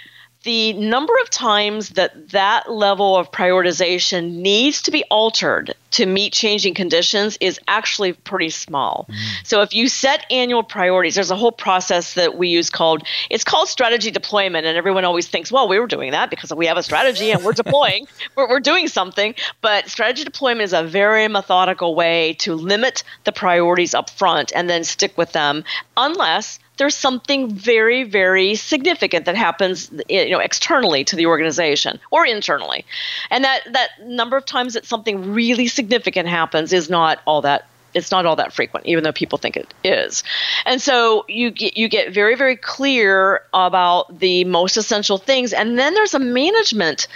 the 0.46 0.74
number 0.74 1.14
of 1.22 1.30
times 1.30 1.90
that 1.90 2.30
that 2.30 2.72
level 2.72 3.18
of 3.18 3.32
prioritization 3.32 4.36
needs 4.36 4.84
to 4.84 4.92
be 4.92 5.04
altered 5.12 5.74
to 5.96 6.06
meet 6.06 6.34
changing 6.34 6.74
conditions 6.74 7.38
is 7.40 7.58
actually 7.70 8.12
pretty 8.12 8.50
small. 8.50 9.08
Mm. 9.10 9.16
So 9.46 9.62
if 9.62 9.74
you 9.74 9.88
set 9.88 10.26
annual 10.30 10.62
priorities, 10.62 11.16
there's 11.16 11.32
a 11.32 11.38
whole 11.38 11.54
process 11.54 12.16
that 12.16 12.38
we 12.38 12.50
use 12.50 12.70
called 12.70 13.08
it's 13.30 13.46
called 13.46 13.70
strategy 13.70 14.12
deployment, 14.12 14.66
and 14.66 14.78
everyone 14.78 15.06
always 15.06 15.30
thinks, 15.30 15.54
well, 15.54 15.70
we 15.70 15.80
were 15.80 15.88
doing 15.88 16.12
that 16.12 16.30
because 16.30 16.54
we 16.54 16.66
have 16.66 16.76
a 16.76 16.84
strategy 16.84 17.32
and 17.32 17.46
we're 17.46 17.54
deploying, 17.54 18.08
we're, 18.36 18.50
we're 18.50 18.60
doing 18.60 18.90
something. 18.90 19.36
But 19.62 19.88
strategy 19.88 20.26
deployment 20.26 20.64
is 20.64 20.74
a 20.74 20.84
very 20.84 21.30
methodical 21.30 21.96
way 21.96 22.34
to 22.40 22.56
limit 22.56 23.04
the 23.24 23.32
priorities 23.32 23.94
up 23.94 24.10
front 24.10 24.52
and 24.54 24.70
then 24.70 24.84
stick 24.84 25.18
with 25.18 25.32
them, 25.32 25.64
unless 25.96 26.60
there's 26.78 26.96
something 26.96 27.54
very 27.54 28.04
very 28.04 28.56
significant 28.56 29.26
that 29.26 29.36
happens 29.36 29.92
you 30.10 30.30
know 30.30 30.40
externally 30.40 31.04
to 31.04 31.16
the 31.16 31.26
organization 31.26 32.00
or 32.12 32.26
internally 32.26 32.86
and 33.30 33.44
that 33.44 33.62
that 33.72 33.90
number 34.06 34.38
of 34.38 34.46
times 34.46 34.74
that 34.74 34.86
something 34.86 35.34
really 35.34 35.68
significant 35.68 35.85
happens 36.26 36.74
is 36.74 36.90
not 36.90 37.20
all 37.26 37.42
that 37.42 37.68
it's 37.96 38.12
not 38.12 38.26
all 38.26 38.36
that 38.36 38.52
frequent, 38.52 38.86
even 38.86 39.06
though 39.06 39.14
people 39.14 39.38
think 39.38 39.56
it 39.56 39.74
is. 39.84 40.24
And 40.66 40.82
so 40.82 41.26
you 41.30 41.50
get 41.50 41.78
you 41.78 41.88
get 41.88 42.14
very 42.14 42.36
very 42.36 42.58
clear 42.58 43.42
about 43.54 44.20
the 44.20 44.44
most 44.44 44.78
essential 44.78 45.18
things, 45.18 45.54
and 45.54 45.80
then 45.80 45.94
there's 45.94 46.14
a 46.14 46.20
management 46.20 47.08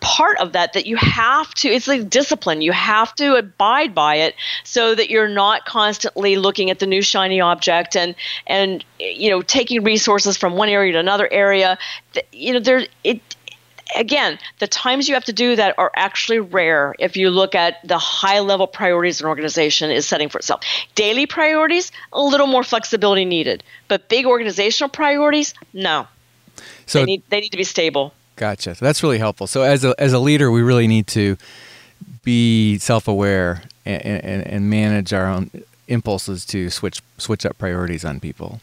part 0.00 0.38
of 0.38 0.52
that 0.52 0.72
that 0.72 0.86
you 0.86 0.96
have 0.96 1.52
to 1.54 1.68
it's 1.68 1.88
like 1.88 2.08
discipline 2.08 2.60
you 2.60 2.72
have 2.72 3.14
to 3.14 3.34
abide 3.34 3.94
by 3.94 4.16
it 4.16 4.34
so 4.64 4.94
that 4.94 5.10
you're 5.10 5.28
not 5.28 5.64
constantly 5.64 6.36
looking 6.36 6.70
at 6.70 6.78
the 6.78 6.86
new 6.86 7.02
shiny 7.02 7.40
object 7.40 7.96
and 7.96 8.14
and 8.46 8.84
you 8.98 9.30
know 9.30 9.42
taking 9.42 9.82
resources 9.82 10.36
from 10.36 10.54
one 10.54 10.68
area 10.68 10.92
to 10.92 10.98
another 10.98 11.28
area 11.32 11.78
you 12.32 12.52
know 12.52 12.60
there 12.60 12.86
it 13.04 13.20
again, 13.96 14.38
the 14.58 14.66
times 14.66 15.08
you 15.08 15.14
have 15.14 15.24
to 15.24 15.32
do 15.32 15.56
that 15.56 15.74
are 15.78 15.90
actually 15.96 16.40
rare 16.40 16.94
if 16.98 17.16
you 17.16 17.30
look 17.30 17.54
at 17.54 17.76
the 17.86 17.98
high 17.98 18.40
level 18.40 18.66
priorities 18.66 19.20
an 19.20 19.26
organization 19.26 19.90
is 19.90 20.06
setting 20.06 20.28
for 20.28 20.38
itself. 20.38 20.62
Daily 20.94 21.26
priorities, 21.26 21.92
a 22.12 22.22
little 22.22 22.46
more 22.46 22.64
flexibility 22.64 23.24
needed, 23.24 23.62
but 23.88 24.08
big 24.08 24.26
organizational 24.26 24.88
priorities, 24.88 25.54
no. 25.72 26.06
So 26.86 27.00
they 27.00 27.04
need, 27.04 27.22
they 27.28 27.40
need 27.40 27.50
to 27.50 27.56
be 27.56 27.64
stable. 27.64 28.12
Gotcha. 28.36 28.74
So 28.74 28.84
that's 28.84 29.02
really 29.02 29.18
helpful. 29.18 29.46
So 29.46 29.62
as 29.62 29.84
a 29.84 29.94
as 29.98 30.12
a 30.12 30.18
leader, 30.18 30.50
we 30.50 30.62
really 30.62 30.86
need 30.86 31.06
to 31.08 31.36
be 32.24 32.78
self 32.78 33.08
aware 33.08 33.62
and, 33.84 34.02
and, 34.02 34.46
and 34.46 34.70
manage 34.70 35.12
our 35.12 35.26
own 35.26 35.50
impulses 35.88 36.44
to 36.46 36.70
switch 36.70 37.02
switch 37.18 37.44
up 37.44 37.58
priorities 37.58 38.04
on 38.04 38.20
people. 38.20 38.60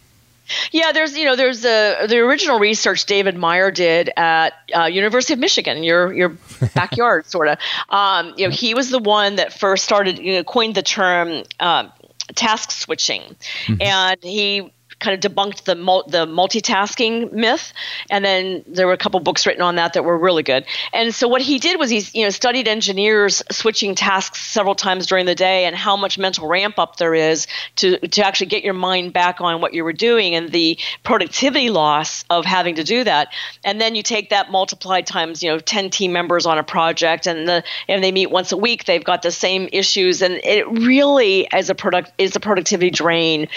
Yeah, 0.72 0.92
there's 0.92 1.18
you 1.18 1.26
know 1.26 1.36
there's 1.36 1.66
a 1.66 2.08
the 2.08 2.20
original 2.20 2.60
research 2.60 3.06
David 3.06 3.36
Meyer 3.36 3.72
did 3.72 4.12
at 4.18 4.54
uh, 4.76 4.86
University 4.86 5.34
of 5.34 5.40
Michigan, 5.40 5.84
your 5.84 6.14
your 6.14 6.30
backyard 6.76 7.26
sort 7.26 7.48
of. 7.48 7.58
Um, 7.90 8.34
you 8.38 8.48
know, 8.48 8.52
he 8.52 8.74
was 8.74 8.90
the 8.90 9.00
one 9.00 9.36
that 9.36 9.54
first 9.54 9.84
started 9.84 10.20
you 10.20 10.34
know 10.34 10.44
coined 10.44 10.76
the 10.76 10.84
term. 10.84 11.44
Uh, 11.60 11.90
task 12.36 12.70
switching, 12.70 13.22
mm-hmm. 13.66 13.82
and 13.82 14.20
he 14.22 14.72
kind 15.00 15.24
of 15.24 15.32
debunked 15.32 15.64
the 15.64 15.76
mul- 15.76 16.06
the 16.08 16.26
multitasking 16.26 17.32
myth, 17.32 17.74
and 18.10 18.24
then 18.24 18.64
there 18.68 18.88
were 18.88 18.94
a 18.94 18.98
couple 18.98 19.20
books 19.20 19.46
written 19.46 19.62
on 19.62 19.76
that 19.76 19.94
that 19.94 20.04
were 20.04 20.18
really 20.18 20.44
good. 20.44 20.66
And 20.94 21.14
so 21.14 21.28
what 21.28 21.42
he 21.42 21.60
did 21.60 21.80
was 21.80 21.90
he 21.90 22.04
you 22.14 22.26
know 22.26 22.30
studied 22.30 22.68
engineers 22.68 23.42
switching 23.52 23.96
tasks 23.96 24.42
several 24.42 24.76
times 24.76 25.08
during 25.08 25.26
the 25.26 25.36
day 25.36 25.66
and 25.66 25.76
how 25.76 25.96
much 25.96 26.18
mental 26.18 26.48
ramp 26.48 26.78
up 26.78 26.98
there 26.98 27.14
is 27.14 27.48
to 27.78 27.98
to 28.00 28.26
actually 28.26 28.48
get 28.48 28.64
your 28.64 28.74
mind 28.74 29.14
back 29.14 29.42
on 29.42 29.62
what 29.62 29.74
you 29.74 29.84
were 29.84 29.94
doing 29.94 30.36
and 30.36 30.52
the 30.52 30.78
productivity 31.04 31.70
loss 31.70 32.26
of 32.30 32.46
having 32.46 32.76
to 32.76 32.84
do 32.84 33.04
that. 33.04 33.30
And 33.64 33.80
then 33.80 33.96
you 33.96 34.04
take 34.04 34.30
that 34.32 34.52
multiplied 34.52 35.08
times 35.08 35.42
you 35.42 35.50
know 35.50 35.60
10 35.60 35.90
team 35.90 36.12
members 36.12 36.46
on 36.46 36.58
a 36.58 36.64
project 36.64 37.28
and 37.28 37.48
the 37.48 37.64
and 37.88 38.04
they 38.04 38.12
meet 38.12 38.30
once 38.32 38.52
a 38.52 38.58
week. 38.58 38.86
They've 38.86 39.04
got 39.04 39.22
the 39.22 39.32
same 39.32 39.70
issues 39.72 40.22
and 40.22 40.34
it 40.44 40.68
really 40.70 41.52
as 41.52 41.70
a 41.70 41.76
product 41.76 42.12
is 42.18 42.36
a 42.36 42.40
productivity 42.40 42.90
drain 42.90 43.48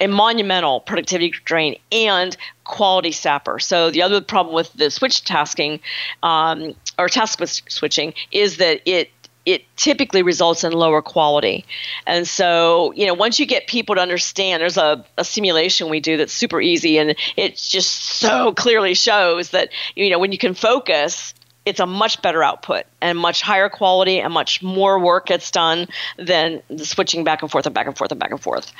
a 0.00 0.06
monumental 0.06 0.80
productivity 0.80 1.32
drain 1.44 1.76
and 1.92 2.36
quality 2.64 3.12
sapper. 3.12 3.58
So 3.58 3.90
the 3.90 4.02
other 4.02 4.20
problem 4.20 4.54
with 4.54 4.72
the 4.74 4.90
switch 4.90 5.24
tasking 5.24 5.80
um, 6.22 6.74
or 6.98 7.08
task 7.08 7.40
switching 7.68 8.14
is 8.30 8.58
that 8.58 8.80
it 8.84 9.10
it 9.48 9.64
typically 9.76 10.22
results 10.22 10.62
in 10.62 10.72
lower 10.72 11.00
quality. 11.00 11.64
And 12.06 12.28
so, 12.28 12.92
you 12.92 13.06
know, 13.06 13.14
once 13.14 13.40
you 13.40 13.46
get 13.46 13.66
people 13.66 13.94
to 13.94 14.00
understand, 14.02 14.60
there's 14.60 14.76
a, 14.76 15.02
a 15.16 15.24
simulation 15.24 15.88
we 15.88 16.00
do 16.00 16.18
that's 16.18 16.34
super 16.34 16.60
easy 16.60 16.98
and 16.98 17.16
it 17.34 17.56
just 17.56 17.92
so 17.92 18.52
clearly 18.56 18.92
shows 18.92 19.50
that, 19.50 19.70
you 19.96 20.10
know, 20.10 20.18
when 20.18 20.32
you 20.32 20.38
can 20.38 20.52
focus, 20.52 21.32
it's 21.64 21.80
a 21.80 21.86
much 21.86 22.20
better 22.20 22.42
output 22.42 22.84
and 23.00 23.18
much 23.18 23.40
higher 23.40 23.70
quality 23.70 24.20
and 24.20 24.34
much 24.34 24.62
more 24.62 24.98
work 24.98 25.26
gets 25.26 25.50
done 25.50 25.88
than 26.18 26.62
switching 26.76 27.24
back 27.24 27.40
and 27.40 27.50
forth 27.50 27.64
and 27.64 27.74
back 27.74 27.86
and 27.86 27.96
forth 27.96 28.10
and 28.10 28.20
back 28.20 28.30
and 28.30 28.42
forth. 28.42 28.70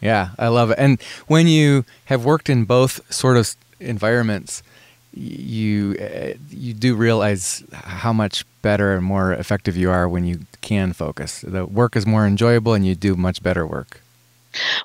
Yeah, 0.00 0.30
I 0.38 0.48
love 0.48 0.70
it. 0.70 0.78
And 0.78 1.00
when 1.26 1.48
you 1.48 1.84
have 2.06 2.24
worked 2.24 2.50
in 2.50 2.64
both 2.64 3.00
sort 3.12 3.36
of 3.36 3.54
environments, 3.80 4.62
you 5.12 5.96
uh, 5.98 6.34
you 6.50 6.74
do 6.74 6.94
realize 6.94 7.64
how 7.72 8.12
much 8.12 8.44
better 8.60 8.94
and 8.94 9.04
more 9.04 9.32
effective 9.32 9.76
you 9.76 9.90
are 9.90 10.08
when 10.08 10.26
you 10.26 10.40
can 10.60 10.92
focus. 10.92 11.40
The 11.40 11.64
work 11.64 11.96
is 11.96 12.06
more 12.06 12.26
enjoyable, 12.26 12.74
and 12.74 12.86
you 12.86 12.94
do 12.94 13.16
much 13.16 13.42
better 13.42 13.66
work. 13.66 14.00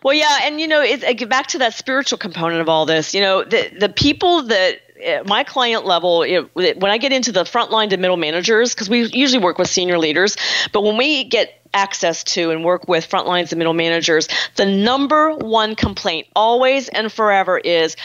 Well, 0.04 0.13
yeah, 0.13 0.39
and 0.43 0.60
you 0.60 0.67
know, 0.67 0.82
it, 0.82 1.17
get 1.17 1.30
back 1.30 1.47
to 1.47 1.58
that 1.60 1.74
spiritual 1.74 2.17
component 2.17 2.62
of 2.62 2.69
all 2.69 2.86
this. 2.86 3.13
You 3.13 3.21
know, 3.21 3.43
the 3.43 3.69
the 3.78 3.89
people 3.89 4.43
that 4.43 4.80
uh, 5.06 5.24
my 5.26 5.43
client 5.43 5.86
level, 5.86 6.26
when 6.54 6.91
I 6.91 6.97
get 6.97 7.12
into 7.12 7.32
the 7.32 7.43
frontline 7.43 7.89
to 7.89 7.97
middle 7.97 8.17
managers, 8.17 8.74
because 8.74 8.89
we 8.89 9.08
usually 9.08 9.43
work 9.43 9.58
with 9.58 9.69
senior 9.69 9.97
leaders, 9.97 10.38
but 10.71 10.82
when 10.84 10.97
we 10.97 11.24
get 11.24 11.61
access 11.73 12.23
to 12.23 12.51
and 12.51 12.63
work 12.63 12.88
with 12.88 13.05
front 13.05 13.27
lines 13.27 13.51
and 13.51 13.57
middle 13.60 13.73
managers, 13.73 14.27
the 14.55 14.65
number 14.65 15.34
one 15.36 15.75
complaint 15.75 16.27
always 16.36 16.89
and 16.89 17.12
forever 17.12 17.57
is, 17.57 17.95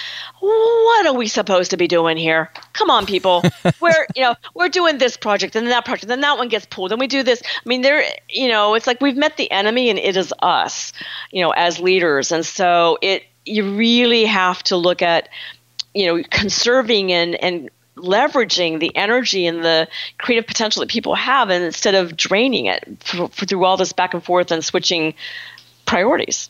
what 0.40 1.06
are 1.06 1.14
we 1.14 1.26
supposed 1.26 1.70
to 1.70 1.76
be 1.76 1.88
doing 1.88 2.16
here? 2.16 2.50
Come 2.72 2.90
on, 2.90 3.06
people. 3.06 3.42
we're 3.80 4.06
you 4.14 4.22
know 4.22 4.34
we're 4.54 4.68
doing 4.68 4.98
this 4.98 5.16
project 5.16 5.56
and 5.56 5.66
that 5.68 5.84
project, 5.84 6.08
then 6.08 6.20
that 6.20 6.38
one 6.38 6.48
gets 6.48 6.66
pulled, 6.66 6.92
and 6.92 7.00
we 7.00 7.06
do 7.06 7.22
this. 7.22 7.42
I 7.44 7.68
mean, 7.68 7.82
there 7.82 8.04
you 8.28 8.48
know 8.48 8.74
it's 8.74 8.86
like 8.86 9.00
we've 9.00 9.16
met 9.16 9.36
the 9.36 9.50
enemy, 9.50 9.90
and 9.90 9.98
it 9.98 10.16
is 10.16 10.32
us, 10.40 10.92
you 11.30 11.42
know, 11.42 11.50
as 11.50 11.80
leaders, 11.80 12.32
and 12.32 12.44
so 12.44 12.98
it 13.02 13.24
you 13.44 13.76
really 13.76 14.24
have 14.24 14.62
to 14.64 14.76
look 14.76 15.02
at 15.02 15.28
you 15.94 16.06
know 16.06 16.22
conserving 16.30 17.12
and 17.12 17.34
and 17.36 17.70
leveraging 18.06 18.80
the 18.80 18.94
energy 18.96 19.46
and 19.46 19.64
the 19.64 19.88
creative 20.18 20.46
potential 20.46 20.80
that 20.80 20.88
people 20.88 21.14
have 21.14 21.50
and 21.50 21.64
instead 21.64 21.94
of 21.94 22.16
draining 22.16 22.66
it 22.66 22.84
for, 23.00 23.28
for 23.28 23.46
through 23.46 23.64
all 23.64 23.76
this 23.76 23.92
back 23.92 24.14
and 24.14 24.24
forth 24.24 24.50
and 24.50 24.64
switching 24.64 25.14
priorities. 25.84 26.48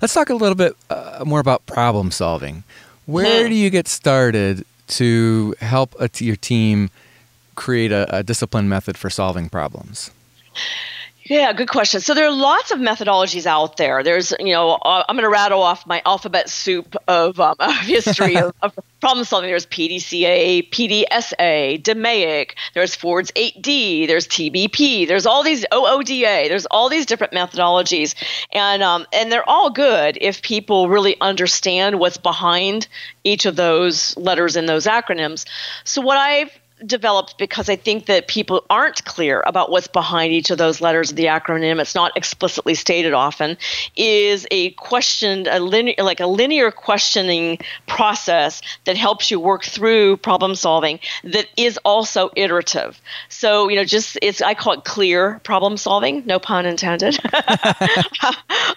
Let's 0.00 0.14
talk 0.14 0.30
a 0.30 0.34
little 0.34 0.54
bit 0.54 0.76
uh, 0.88 1.24
more 1.26 1.40
about 1.40 1.66
problem 1.66 2.10
solving. 2.10 2.64
Where 3.06 3.44
hmm. 3.44 3.50
do 3.50 3.54
you 3.54 3.70
get 3.70 3.88
started 3.88 4.64
to 4.88 5.54
help 5.60 5.94
your 6.20 6.36
team 6.36 6.90
create 7.54 7.92
a, 7.92 8.18
a 8.18 8.22
disciplined 8.22 8.68
method 8.68 8.96
for 8.96 9.10
solving 9.10 9.48
problems? 9.48 10.10
Yeah, 11.30 11.52
good 11.52 11.68
question. 11.68 12.00
So 12.00 12.12
there 12.14 12.26
are 12.26 12.32
lots 12.32 12.72
of 12.72 12.80
methodologies 12.80 13.46
out 13.46 13.76
there. 13.76 14.02
There's, 14.02 14.32
you 14.40 14.52
know, 14.52 14.72
uh, 14.72 15.04
I'm 15.08 15.14
going 15.14 15.22
to 15.22 15.30
rattle 15.30 15.62
off 15.62 15.86
my 15.86 16.02
alphabet 16.04 16.50
soup 16.50 16.96
of, 17.06 17.38
um, 17.38 17.54
of 17.60 17.72
history 17.76 18.36
of, 18.36 18.52
of, 18.62 18.76
problem 18.98 19.24
solving. 19.24 19.48
There's 19.48 19.64
PDCA, 19.66 20.68
PDSA, 20.70 21.84
DMAIC. 21.84 22.50
There's 22.74 22.96
Ford's 22.96 23.30
8D. 23.30 24.08
There's 24.08 24.26
TBP. 24.26 25.06
There's 25.06 25.24
all 25.24 25.44
these 25.44 25.64
OODA. 25.70 26.48
There's 26.48 26.66
all 26.66 26.88
these 26.88 27.06
different 27.06 27.32
methodologies, 27.32 28.16
and 28.52 28.82
um, 28.82 29.06
and 29.12 29.30
they're 29.30 29.48
all 29.48 29.70
good 29.70 30.18
if 30.20 30.42
people 30.42 30.88
really 30.88 31.16
understand 31.20 32.00
what's 32.00 32.18
behind 32.18 32.88
each 33.22 33.46
of 33.46 33.54
those 33.54 34.16
letters 34.16 34.56
in 34.56 34.66
those 34.66 34.86
acronyms. 34.86 35.46
So 35.84 36.02
what 36.02 36.18
I've 36.18 36.50
developed 36.86 37.38
because 37.38 37.68
I 37.68 37.76
think 37.76 38.06
that 38.06 38.28
people 38.28 38.64
aren't 38.70 39.04
clear 39.04 39.42
about 39.46 39.70
what's 39.70 39.88
behind 39.88 40.32
each 40.32 40.50
of 40.50 40.58
those 40.58 40.80
letters 40.80 41.10
of 41.10 41.16
the 41.16 41.26
acronym. 41.26 41.80
It's 41.80 41.94
not 41.94 42.16
explicitly 42.16 42.74
stated 42.74 43.12
often. 43.12 43.56
Is 43.96 44.46
a 44.50 44.70
question, 44.72 45.46
a 45.50 45.60
linear, 45.60 45.94
like 45.98 46.20
a 46.20 46.26
linear 46.26 46.70
questioning 46.70 47.58
process 47.86 48.62
that 48.84 48.96
helps 48.96 49.30
you 49.30 49.40
work 49.40 49.64
through 49.64 50.16
problem 50.18 50.54
solving 50.54 51.00
that 51.24 51.46
is 51.56 51.78
also 51.84 52.30
iterative. 52.36 53.00
So 53.28 53.68
you 53.68 53.76
know, 53.76 53.84
just 53.84 54.18
it's 54.22 54.40
I 54.40 54.54
call 54.54 54.74
it 54.74 54.84
clear 54.84 55.40
problem 55.44 55.76
solving. 55.76 56.24
No 56.26 56.38
pun 56.38 56.66
intended. 56.66 57.18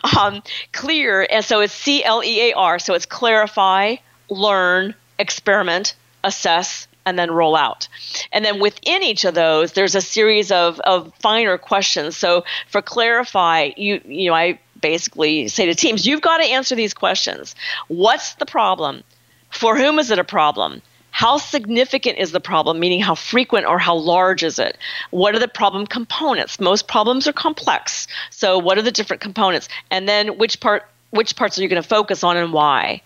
um, 0.17 0.41
clear, 0.71 1.27
and 1.29 1.43
so 1.43 1.61
it's 1.61 1.73
C 1.73 2.03
L 2.03 2.23
E 2.23 2.51
A 2.51 2.53
R. 2.53 2.79
So 2.79 2.93
it's 2.93 3.05
clarify, 3.05 3.95
learn, 4.29 4.95
experiment, 5.19 5.95
assess 6.23 6.87
and 7.05 7.17
then 7.17 7.31
roll 7.31 7.55
out. 7.55 7.87
And 8.31 8.43
then 8.43 8.59
within 8.59 9.03
each 9.03 9.25
of 9.25 9.33
those, 9.33 9.73
there's 9.73 9.95
a 9.95 10.01
series 10.01 10.51
of, 10.51 10.79
of 10.81 11.13
finer 11.19 11.57
questions. 11.57 12.17
So 12.17 12.43
for 12.67 12.81
clarify, 12.81 13.71
you 13.77 14.01
you 14.05 14.29
know, 14.29 14.35
I 14.35 14.59
basically 14.81 15.47
say 15.47 15.65
to 15.65 15.75
teams, 15.75 16.05
you've 16.05 16.21
got 16.21 16.37
to 16.37 16.43
answer 16.43 16.75
these 16.75 16.93
questions. 16.93 17.55
What's 17.87 18.35
the 18.35 18.45
problem? 18.45 19.03
For 19.49 19.77
whom 19.77 19.99
is 19.99 20.11
it 20.11 20.19
a 20.19 20.23
problem? 20.23 20.81
How 21.11 21.37
significant 21.37 22.17
is 22.17 22.31
the 22.31 22.39
problem, 22.39 22.79
meaning 22.79 22.99
how 22.99 23.13
frequent 23.13 23.67
or 23.67 23.77
how 23.77 23.95
large 23.95 24.43
is 24.43 24.57
it? 24.57 24.79
What 25.11 25.35
are 25.35 25.39
the 25.39 25.47
problem 25.47 25.85
components? 25.85 26.59
Most 26.59 26.87
problems 26.87 27.27
are 27.27 27.33
complex. 27.33 28.07
So, 28.31 28.57
what 28.57 28.79
are 28.79 28.81
the 28.81 28.91
different 28.91 29.21
components? 29.21 29.69
And 29.91 30.09
then, 30.09 30.39
which 30.39 30.59
part 30.59 30.89
which 31.13 31.35
parts 31.35 31.59
are 31.59 31.61
you 31.61 31.67
going 31.67 31.81
to 31.81 31.87
focus 31.87 32.23
on 32.23 32.37
and 32.37 32.51
why? 32.51 33.01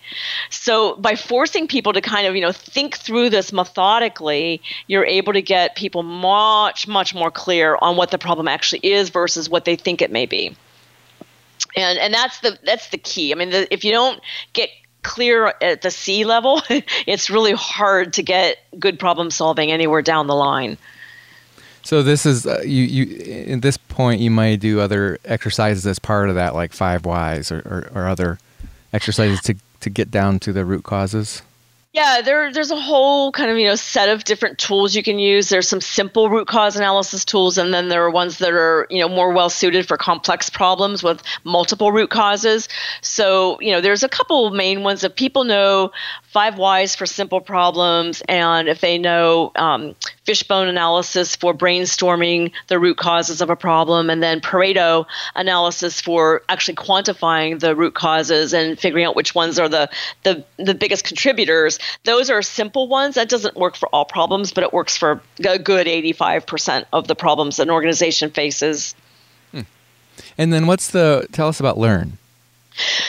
So 0.50 0.96
by 0.96 1.16
forcing 1.16 1.68
people 1.68 1.92
to 1.92 2.02
kind 2.02 2.26
of 2.26 2.36
you 2.36 2.42
know 2.42 2.54
think 2.54 2.98
through 2.98 3.30
this 3.30 3.52
methodically 3.52 4.62
you're 4.88 5.06
able 5.06 5.34
to 5.34 5.42
get 5.42 5.76
people 5.76 6.04
much 6.04 6.88
much 6.88 7.14
more 7.14 7.30
clear 7.30 7.78
on 7.82 7.98
what 7.98 8.12
the 8.12 8.18
problem 8.18 8.48
actually 8.48 8.80
is 8.80 9.10
versus 9.10 9.50
what 9.50 9.66
they 9.66 9.76
think 9.76 10.02
it 10.02 10.12
may 10.12 10.26
be. 10.26 10.56
And 11.76 12.00
and 12.00 12.14
that's 12.14 12.40
the 12.40 12.58
that's 12.64 12.90
the 12.90 12.98
key. 12.98 13.34
I 13.34 13.36
mean 13.36 13.50
the, 13.50 13.72
if 13.74 13.84
you 13.84 13.92
don't 13.92 14.22
get 14.54 14.70
clear 15.04 15.54
at 15.62 15.82
the 15.84 15.92
c 15.92 16.26
level 16.26 16.62
it's 17.06 17.30
really 17.30 17.54
hard 17.54 18.14
to 18.14 18.24
get 18.24 18.58
good 18.78 19.00
problem 19.00 19.32
solving 19.32 19.72
anywhere 19.72 20.02
down 20.02 20.28
the 20.28 20.36
line 20.36 20.78
so 21.88 22.04
this 22.04 22.26
is 22.26 22.46
uh, 22.46 22.60
you. 22.66 22.84
You 22.84 23.54
at 23.54 23.62
this 23.62 23.78
point, 23.78 24.20
you 24.20 24.30
might 24.30 24.60
do 24.60 24.82
other 24.82 25.20
exercises 25.24 25.88
as 25.88 26.00
part 26.00 26.28
of 26.28 26.36
that, 26.36 26.54
like 26.54 26.74
five 26.74 27.06
whys 27.06 27.50
or, 27.50 27.60
or, 27.60 27.90
or 27.96 28.08
other 28.08 28.40
exercises 28.92 29.40
to 29.44 29.56
to 29.80 29.90
get 29.90 30.12
down 30.12 30.40
to 30.40 30.52
the 30.52 30.66
root 30.66 30.84
causes. 30.84 31.44
Yeah, 31.94 32.22
there, 32.22 32.54
there's 32.54 32.70
a 32.70 32.80
whole 32.80 33.32
kind 33.32 33.50
of 33.50 33.58
you 33.58 33.66
know 33.66 33.76
set 33.76 34.10
of 34.10 34.24
different 34.26 34.60
tools 34.60 34.96
you 34.96 35.02
can 35.02 35.18
use. 35.18 35.48
There's 35.48 35.68
some 35.68 35.80
simple 35.80 36.30
root 36.30 36.48
cause 36.48 36.76
analysis 36.76 37.24
tools, 37.24 37.58
and 37.58 37.74
then 37.74 37.88
there 37.88 38.04
are 38.04 38.12
ones 38.12 38.40
that 38.40 38.52
are 38.52 38.86
you 38.90 39.00
know 39.00 39.08
more 39.08 39.32
well 39.32 39.50
suited 39.50 39.88
for 39.88 39.96
complex 39.96 40.50
problems 40.50 41.02
with 41.02 41.24
multiple 41.46 41.94
root 41.94 42.10
causes. 42.10 42.68
So 43.02 43.60
you 43.62 43.72
know 43.72 43.80
there's 43.80 44.04
a 44.04 44.10
couple 44.10 44.52
main 44.52 44.84
ones 44.84 45.02
that 45.02 45.16
people 45.16 45.46
know 45.46 45.92
five 46.24 46.58
whys 46.58 46.96
for 46.96 47.06
simple 47.06 47.40
problems, 47.40 48.22
and 48.28 48.68
if 48.68 48.82
they 48.82 48.98
know 48.98 49.54
um, 49.56 49.96
fishbone 50.28 50.68
analysis 50.68 51.38
for 51.38 51.54
brainstorming 51.54 52.52
the 52.68 52.78
root 52.78 52.98
causes 52.98 53.40
of 53.40 53.50
a 53.50 53.56
problem, 53.56 54.10
and 54.10 54.22
then 54.22 54.42
Pareto 54.42 55.06
analysis 55.36 56.02
for 56.02 56.44
actually 56.50 56.76
quantifying 56.76 57.62
the 57.62 57.74
root 57.74 57.96
causes 57.96 58.54
and 58.54 58.78
figuring 58.78 59.06
out 59.06 59.16
which 59.16 59.34
ones 59.34 59.58
are 59.58 59.70
the, 59.70 59.90
the, 60.24 60.44
the 60.58 60.76
biggest 60.76 61.06
contributors. 61.06 61.80
Those 62.04 62.30
are 62.30 62.42
simple 62.42 62.90
ones. 62.90 63.16
That 63.16 63.30
doesn't 63.30 63.56
work 63.56 63.78
for 63.78 63.88
all 63.90 64.04
problems, 64.04 64.52
but 64.52 64.66
it 64.66 64.74
works 64.74 64.98
for 64.98 65.22
a 65.48 65.58
good 65.58 65.88
85% 65.88 66.86
of 66.92 67.08
the 67.08 67.16
problems 67.16 67.58
an 67.60 67.70
organization 67.70 68.30
faces. 68.30 68.96
Hmm. 69.52 69.62
And 70.38 70.52
then 70.52 70.68
what's 70.68 70.92
the, 70.92 71.26
tell 71.32 71.48
us 71.48 71.62
about 71.62 71.78
Learn. 71.78 72.18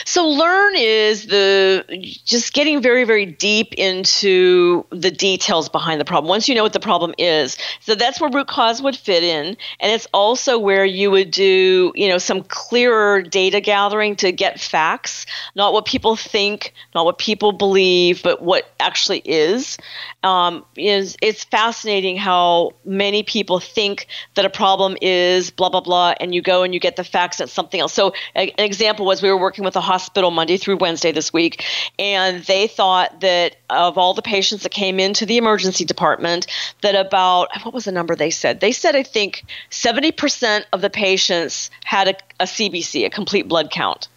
So 0.05 0.27
learn 0.27 0.73
is 0.75 1.27
the 1.27 1.85
just 2.25 2.53
getting 2.53 2.81
very 2.81 3.03
very 3.03 3.25
deep 3.25 3.73
into 3.75 4.85
the 4.89 5.11
details 5.11 5.69
behind 5.69 6.01
the 6.01 6.05
problem. 6.05 6.29
Once 6.29 6.47
you 6.47 6.55
know 6.55 6.63
what 6.63 6.73
the 6.73 6.79
problem 6.79 7.13
is, 7.17 7.57
so 7.81 7.95
that's 7.95 8.19
where 8.19 8.29
root 8.29 8.47
cause 8.47 8.81
would 8.81 8.95
fit 8.95 9.23
in, 9.23 9.57
and 9.79 9.91
it's 9.91 10.07
also 10.13 10.57
where 10.57 10.85
you 10.85 11.11
would 11.11 11.31
do 11.31 11.91
you 11.95 12.07
know 12.07 12.17
some 12.17 12.43
clearer 12.43 13.21
data 13.21 13.61
gathering 13.61 14.15
to 14.17 14.31
get 14.31 14.59
facts, 14.59 15.25
not 15.55 15.73
what 15.73 15.85
people 15.85 16.15
think, 16.15 16.73
not 16.95 17.05
what 17.05 17.17
people 17.17 17.51
believe, 17.51 18.23
but 18.23 18.41
what 18.41 18.71
actually 18.79 19.21
is. 19.25 19.77
Um, 20.23 20.65
is 20.75 21.15
it's 21.21 21.43
fascinating 21.45 22.17
how 22.17 22.71
many 22.83 23.23
people 23.23 23.59
think 23.59 24.07
that 24.35 24.45
a 24.45 24.49
problem 24.49 24.97
is 25.01 25.51
blah 25.51 25.69
blah 25.69 25.81
blah, 25.81 26.15
and 26.19 26.33
you 26.33 26.41
go 26.41 26.63
and 26.63 26.73
you 26.73 26.79
get 26.79 26.95
the 26.95 27.03
facts 27.03 27.37
that 27.37 27.49
something 27.49 27.79
else. 27.79 27.93
So 27.93 28.13
an 28.35 28.49
example 28.57 29.05
was 29.05 29.21
we 29.21 29.29
were 29.29 29.37
working 29.37 29.58
working 29.59 29.65
with 29.65 29.75
a 29.75 29.81
hospital 29.81 30.31
Monday 30.31 30.55
through 30.55 30.77
Wednesday 30.77 31.11
this 31.11 31.33
week, 31.33 31.65
and 31.97 32.43
they 32.45 32.67
thought 32.67 33.19
that 33.19 33.57
of 33.69 33.97
all 33.97 34.13
the 34.13 34.21
patients 34.21 34.63
that 34.63 34.71
came 34.71 34.99
into 34.99 35.25
the 35.25 35.37
emergency 35.37 35.83
department, 35.83 36.47
that 36.81 36.95
about 36.95 37.49
what 37.63 37.73
was 37.73 37.83
the 37.83 37.91
number 37.91 38.15
they 38.15 38.29
said? 38.29 38.61
They 38.61 38.71
said 38.71 38.95
I 38.95 39.03
think 39.03 39.43
70% 39.69 40.63
of 40.71 40.81
the 40.81 40.89
patients 40.89 41.69
had 41.83 42.07
a, 42.07 42.15
a 42.39 42.45
CBC, 42.45 43.05
a 43.05 43.09
complete 43.09 43.49
blood 43.49 43.69
count. 43.69 44.07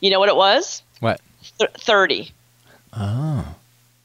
You 0.00 0.10
know 0.10 0.20
what 0.20 0.28
it 0.28 0.36
was? 0.36 0.82
What? 1.00 1.20
Th- 1.58 1.70
30. 1.72 2.30
Oh 2.92 3.56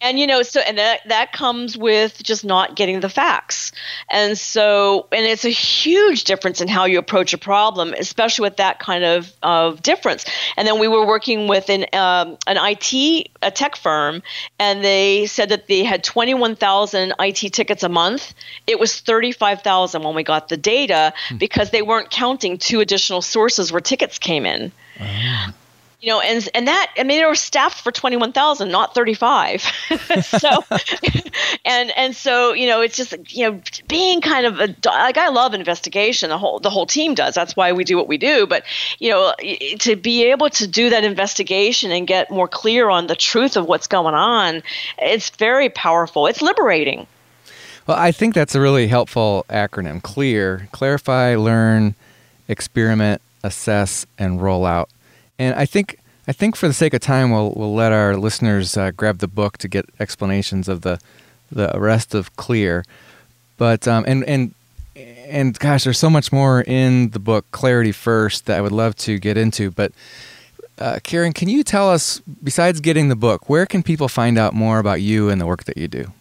and 0.03 0.19
you 0.19 0.27
know 0.27 0.43
so 0.43 0.59
and 0.59 0.77
that 0.77 0.99
that 1.07 1.31
comes 1.31 1.77
with 1.77 2.21
just 2.21 2.45
not 2.45 2.75
getting 2.75 2.99
the 2.99 3.09
facts. 3.09 3.71
And 4.11 4.37
so 4.37 5.07
and 5.11 5.25
it's 5.25 5.45
a 5.45 5.49
huge 5.49 6.25
difference 6.25 6.61
in 6.61 6.67
how 6.67 6.85
you 6.85 6.99
approach 6.99 7.33
a 7.33 7.37
problem 7.37 7.93
especially 7.97 8.43
with 8.43 8.57
that 8.57 8.79
kind 8.79 9.03
of 9.03 9.31
of 9.41 9.81
difference. 9.81 10.25
And 10.57 10.67
then 10.67 10.79
we 10.79 10.87
were 10.87 11.07
working 11.07 11.47
with 11.47 11.69
an 11.69 11.85
um, 11.93 12.37
an 12.45 12.57
IT 12.59 13.29
a 13.41 13.49
tech 13.49 13.77
firm 13.77 14.21
and 14.59 14.83
they 14.83 15.25
said 15.25 15.49
that 15.49 15.67
they 15.67 15.83
had 15.83 16.03
21,000 16.03 17.13
IT 17.19 17.53
tickets 17.53 17.83
a 17.83 17.89
month. 17.89 18.33
It 18.67 18.79
was 18.79 18.99
35,000 18.99 20.03
when 20.03 20.15
we 20.15 20.23
got 20.23 20.49
the 20.49 20.57
data 20.57 21.13
hmm. 21.29 21.37
because 21.37 21.71
they 21.71 21.81
weren't 21.81 22.09
counting 22.09 22.57
two 22.57 22.81
additional 22.81 23.21
sources 23.21 23.71
where 23.71 23.81
tickets 23.81 24.19
came 24.19 24.45
in. 24.45 24.71
Oh 24.99 25.53
you 26.03 26.09
know, 26.09 26.19
and 26.19 26.49
and 26.53 26.67
that 26.67 26.91
I 26.97 27.03
mean 27.03 27.17
they 27.17 27.25
were 27.25 27.33
staffed 27.33 27.81
for 27.81 27.89
twenty 27.89 28.17
one 28.17 28.33
thousand, 28.33 28.69
not 28.71 28.93
thirty 28.93 29.13
five. 29.13 29.61
so, 30.21 30.49
and 31.65 31.91
and 31.95 32.13
so 32.13 32.51
you 32.51 32.67
know 32.67 32.81
it's 32.81 32.97
just 32.97 33.15
you 33.33 33.49
know 33.49 33.61
being 33.87 34.19
kind 34.19 34.45
of 34.45 34.59
a 34.59 34.75
like 34.85 35.17
I 35.17 35.29
love 35.29 35.53
investigation. 35.53 36.29
The 36.29 36.37
whole 36.37 36.59
the 36.59 36.69
whole 36.69 36.85
team 36.85 37.15
does. 37.15 37.33
That's 37.35 37.55
why 37.55 37.71
we 37.71 37.85
do 37.85 37.95
what 37.95 38.09
we 38.09 38.17
do. 38.17 38.45
But 38.45 38.65
you 38.99 39.11
know 39.11 39.33
to 39.79 39.95
be 39.95 40.25
able 40.25 40.49
to 40.49 40.67
do 40.67 40.89
that 40.89 41.05
investigation 41.05 41.89
and 41.93 42.05
get 42.05 42.29
more 42.29 42.49
clear 42.49 42.89
on 42.89 43.07
the 43.07 43.15
truth 43.15 43.55
of 43.55 43.65
what's 43.65 43.87
going 43.87 44.13
on, 44.13 44.61
it's 44.97 45.29
very 45.29 45.69
powerful. 45.69 46.27
It's 46.27 46.41
liberating. 46.41 47.07
Well, 47.87 47.97
I 47.97 48.11
think 48.11 48.33
that's 48.33 48.55
a 48.55 48.61
really 48.61 48.87
helpful 48.87 49.45
acronym. 49.49 50.03
Clear, 50.03 50.67
clarify, 50.73 51.35
learn, 51.35 51.95
experiment, 52.49 53.21
assess, 53.41 54.05
and 54.17 54.41
roll 54.41 54.65
out. 54.65 54.89
And 55.39 55.55
I 55.55 55.65
think 55.65 55.99
I 56.27 56.31
think 56.31 56.55
for 56.55 56.67
the 56.67 56.73
sake 56.73 56.93
of 56.93 57.01
time, 57.01 57.31
we'll 57.31 57.53
we'll 57.55 57.73
let 57.73 57.91
our 57.91 58.15
listeners 58.15 58.77
uh, 58.77 58.91
grab 58.91 59.19
the 59.19 59.27
book 59.27 59.57
to 59.59 59.67
get 59.67 59.85
explanations 59.99 60.67
of 60.67 60.81
the 60.81 60.99
the 61.51 61.71
rest 61.75 62.13
of 62.13 62.35
Clear. 62.35 62.85
But 63.57 63.87
um, 63.87 64.05
and 64.07 64.23
and 64.25 64.53
and 64.95 65.57
gosh, 65.57 65.83
there's 65.83 65.99
so 65.99 66.09
much 66.09 66.31
more 66.31 66.61
in 66.61 67.09
the 67.09 67.19
book 67.19 67.45
Clarity 67.51 67.91
First 67.91 68.45
that 68.45 68.57
I 68.57 68.61
would 68.61 68.71
love 68.71 68.95
to 68.97 69.19
get 69.19 69.37
into. 69.37 69.71
But 69.71 69.91
uh, 70.79 70.99
Karen, 71.03 71.33
can 71.33 71.49
you 71.49 71.63
tell 71.63 71.89
us, 71.89 72.19
besides 72.43 72.79
getting 72.79 73.09
the 73.09 73.15
book, 73.15 73.49
where 73.49 73.65
can 73.65 73.83
people 73.83 74.07
find 74.07 74.37
out 74.37 74.53
more 74.53 74.79
about 74.79 75.01
you 75.01 75.29
and 75.29 75.39
the 75.39 75.45
work 75.45 75.65
that 75.65 75.77
you 75.77 75.87
do? 75.87 76.11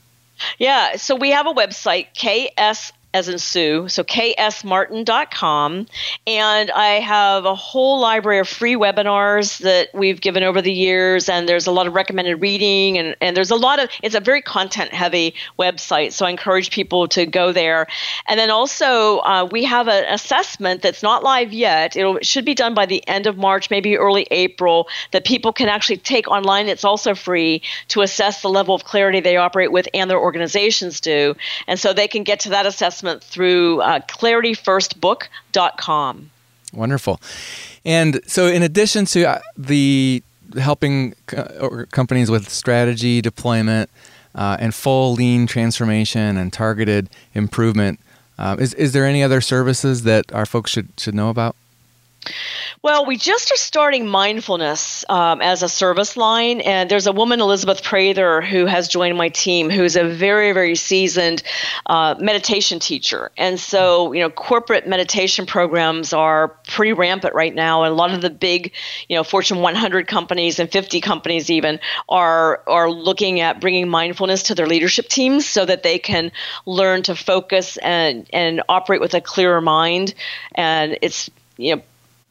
Yeah, 0.58 0.96
so 0.96 1.14
we 1.14 1.30
have 1.30 1.46
a 1.46 1.52
website, 1.52 2.08
KS 2.14 2.92
as 3.14 3.28
in 3.28 3.38
Sue, 3.38 3.88
so 3.88 4.02
ksmartin.com. 4.02 5.86
And 6.26 6.70
I 6.70 6.86
have 7.00 7.44
a 7.44 7.54
whole 7.54 8.00
library 8.00 8.38
of 8.38 8.48
free 8.48 8.74
webinars 8.74 9.58
that 9.58 9.88
we've 9.92 10.20
given 10.20 10.42
over 10.42 10.62
the 10.62 10.72
years. 10.72 11.28
And 11.28 11.46
there's 11.48 11.66
a 11.66 11.72
lot 11.72 11.86
of 11.86 11.94
recommended 11.94 12.36
reading. 12.36 12.96
And, 12.96 13.14
and 13.20 13.36
there's 13.36 13.50
a 13.50 13.56
lot 13.56 13.80
of, 13.80 13.90
it's 14.02 14.14
a 14.14 14.20
very 14.20 14.40
content 14.40 14.94
heavy 14.94 15.34
website. 15.58 16.12
So 16.12 16.24
I 16.24 16.30
encourage 16.30 16.70
people 16.70 17.06
to 17.08 17.26
go 17.26 17.52
there. 17.52 17.86
And 18.26 18.40
then 18.40 18.50
also, 18.50 19.18
uh, 19.18 19.46
we 19.50 19.64
have 19.64 19.88
an 19.88 20.04
assessment 20.08 20.80
that's 20.80 21.02
not 21.02 21.22
live 21.22 21.52
yet. 21.52 21.96
It'll, 21.96 22.16
it 22.16 22.26
should 22.26 22.46
be 22.46 22.54
done 22.54 22.72
by 22.72 22.86
the 22.86 23.06
end 23.06 23.26
of 23.26 23.36
March, 23.36 23.68
maybe 23.68 23.98
early 23.98 24.26
April, 24.30 24.88
that 25.10 25.26
people 25.26 25.52
can 25.52 25.68
actually 25.68 25.98
take 25.98 26.28
online. 26.28 26.68
It's 26.68 26.84
also 26.84 27.14
free 27.14 27.60
to 27.88 28.00
assess 28.00 28.40
the 28.40 28.48
level 28.48 28.74
of 28.74 28.84
clarity 28.84 29.20
they 29.20 29.36
operate 29.36 29.70
with 29.70 29.86
and 29.92 30.10
their 30.10 30.18
organizations 30.18 31.00
do. 31.00 31.34
And 31.66 31.78
so 31.78 31.92
they 31.92 32.08
can 32.08 32.22
get 32.22 32.40
to 32.40 32.50
that 32.50 32.64
assessment 32.64 33.01
through 33.22 33.80
uh, 33.80 34.00
clarityfirstbook.com. 34.00 36.30
Wonderful. 36.72 37.20
And 37.84 38.20
so, 38.26 38.46
in 38.46 38.62
addition 38.62 39.04
to 39.06 39.28
uh, 39.28 39.40
the 39.56 40.22
helping 40.58 41.14
co- 41.26 41.86
companies 41.90 42.30
with 42.30 42.48
strategy 42.48 43.20
deployment 43.20 43.90
uh, 44.34 44.56
and 44.58 44.74
full 44.74 45.14
lean 45.14 45.46
transformation 45.46 46.36
and 46.36 46.52
targeted 46.52 47.10
improvement, 47.34 48.00
uh, 48.38 48.56
is, 48.58 48.74
is 48.74 48.92
there 48.92 49.04
any 49.04 49.22
other 49.22 49.40
services 49.40 50.04
that 50.04 50.32
our 50.32 50.46
folks 50.46 50.70
should, 50.70 50.88
should 50.98 51.14
know 51.14 51.28
about? 51.28 51.56
Well, 52.82 53.06
we 53.06 53.16
just 53.16 53.52
are 53.52 53.56
starting 53.56 54.08
mindfulness 54.08 55.04
um, 55.08 55.40
as 55.40 55.62
a 55.62 55.68
service 55.68 56.16
line, 56.16 56.60
and 56.60 56.90
there's 56.90 57.06
a 57.06 57.12
woman, 57.12 57.40
Elizabeth 57.40 57.82
Prather, 57.82 58.40
who 58.40 58.66
has 58.66 58.88
joined 58.88 59.16
my 59.16 59.28
team, 59.28 59.70
who's 59.70 59.94
a 59.94 60.04
very, 60.04 60.52
very 60.52 60.74
seasoned 60.74 61.44
uh, 61.86 62.16
meditation 62.18 62.80
teacher. 62.80 63.30
And 63.36 63.58
so, 63.58 64.12
you 64.12 64.20
know, 64.20 64.30
corporate 64.30 64.88
meditation 64.88 65.46
programs 65.46 66.12
are 66.12 66.48
pretty 66.66 66.92
rampant 66.92 67.34
right 67.34 67.54
now, 67.54 67.84
and 67.84 67.92
a 67.92 67.94
lot 67.94 68.12
of 68.12 68.20
the 68.20 68.30
big, 68.30 68.72
you 69.08 69.16
know, 69.16 69.22
Fortune 69.22 69.60
100 69.60 70.08
companies 70.08 70.58
and 70.58 70.70
50 70.70 71.00
companies 71.00 71.50
even 71.50 71.78
are 72.08 72.62
are 72.66 72.90
looking 72.90 73.40
at 73.40 73.60
bringing 73.60 73.88
mindfulness 73.88 74.44
to 74.44 74.56
their 74.56 74.66
leadership 74.66 75.08
teams 75.08 75.46
so 75.46 75.64
that 75.64 75.84
they 75.84 76.00
can 76.00 76.32
learn 76.66 77.02
to 77.04 77.14
focus 77.14 77.76
and 77.76 78.28
and 78.32 78.62
operate 78.68 79.00
with 79.00 79.14
a 79.14 79.20
clearer 79.20 79.60
mind. 79.60 80.14
And 80.56 80.98
it's 81.00 81.30
you 81.56 81.76
know 81.76 81.82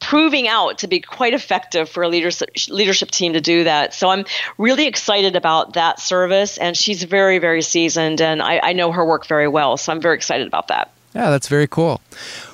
proving 0.02 0.48
out 0.48 0.78
to 0.78 0.88
be 0.88 1.00
quite 1.00 1.32
effective 1.32 1.88
for 1.88 2.02
a 2.02 2.08
leadership 2.08 2.50
leadership 2.68 3.10
team 3.10 3.32
to 3.32 3.40
do 3.40 3.64
that. 3.64 3.94
So 3.94 4.10
I'm 4.10 4.26
really 4.58 4.86
excited 4.86 5.36
about 5.36 5.74
that 5.74 6.00
service, 6.00 6.58
and 6.58 6.76
she's 6.76 7.04
very 7.04 7.38
very 7.38 7.62
seasoned, 7.62 8.20
and 8.20 8.42
I, 8.42 8.60
I 8.62 8.72
know 8.74 8.92
her 8.92 9.04
work 9.04 9.26
very 9.26 9.48
well. 9.48 9.76
So 9.76 9.92
I'm 9.92 10.00
very 10.00 10.16
excited 10.16 10.46
about 10.46 10.68
that. 10.68 10.90
Yeah, 11.14 11.30
that's 11.30 11.48
very 11.48 11.66
cool. 11.66 12.00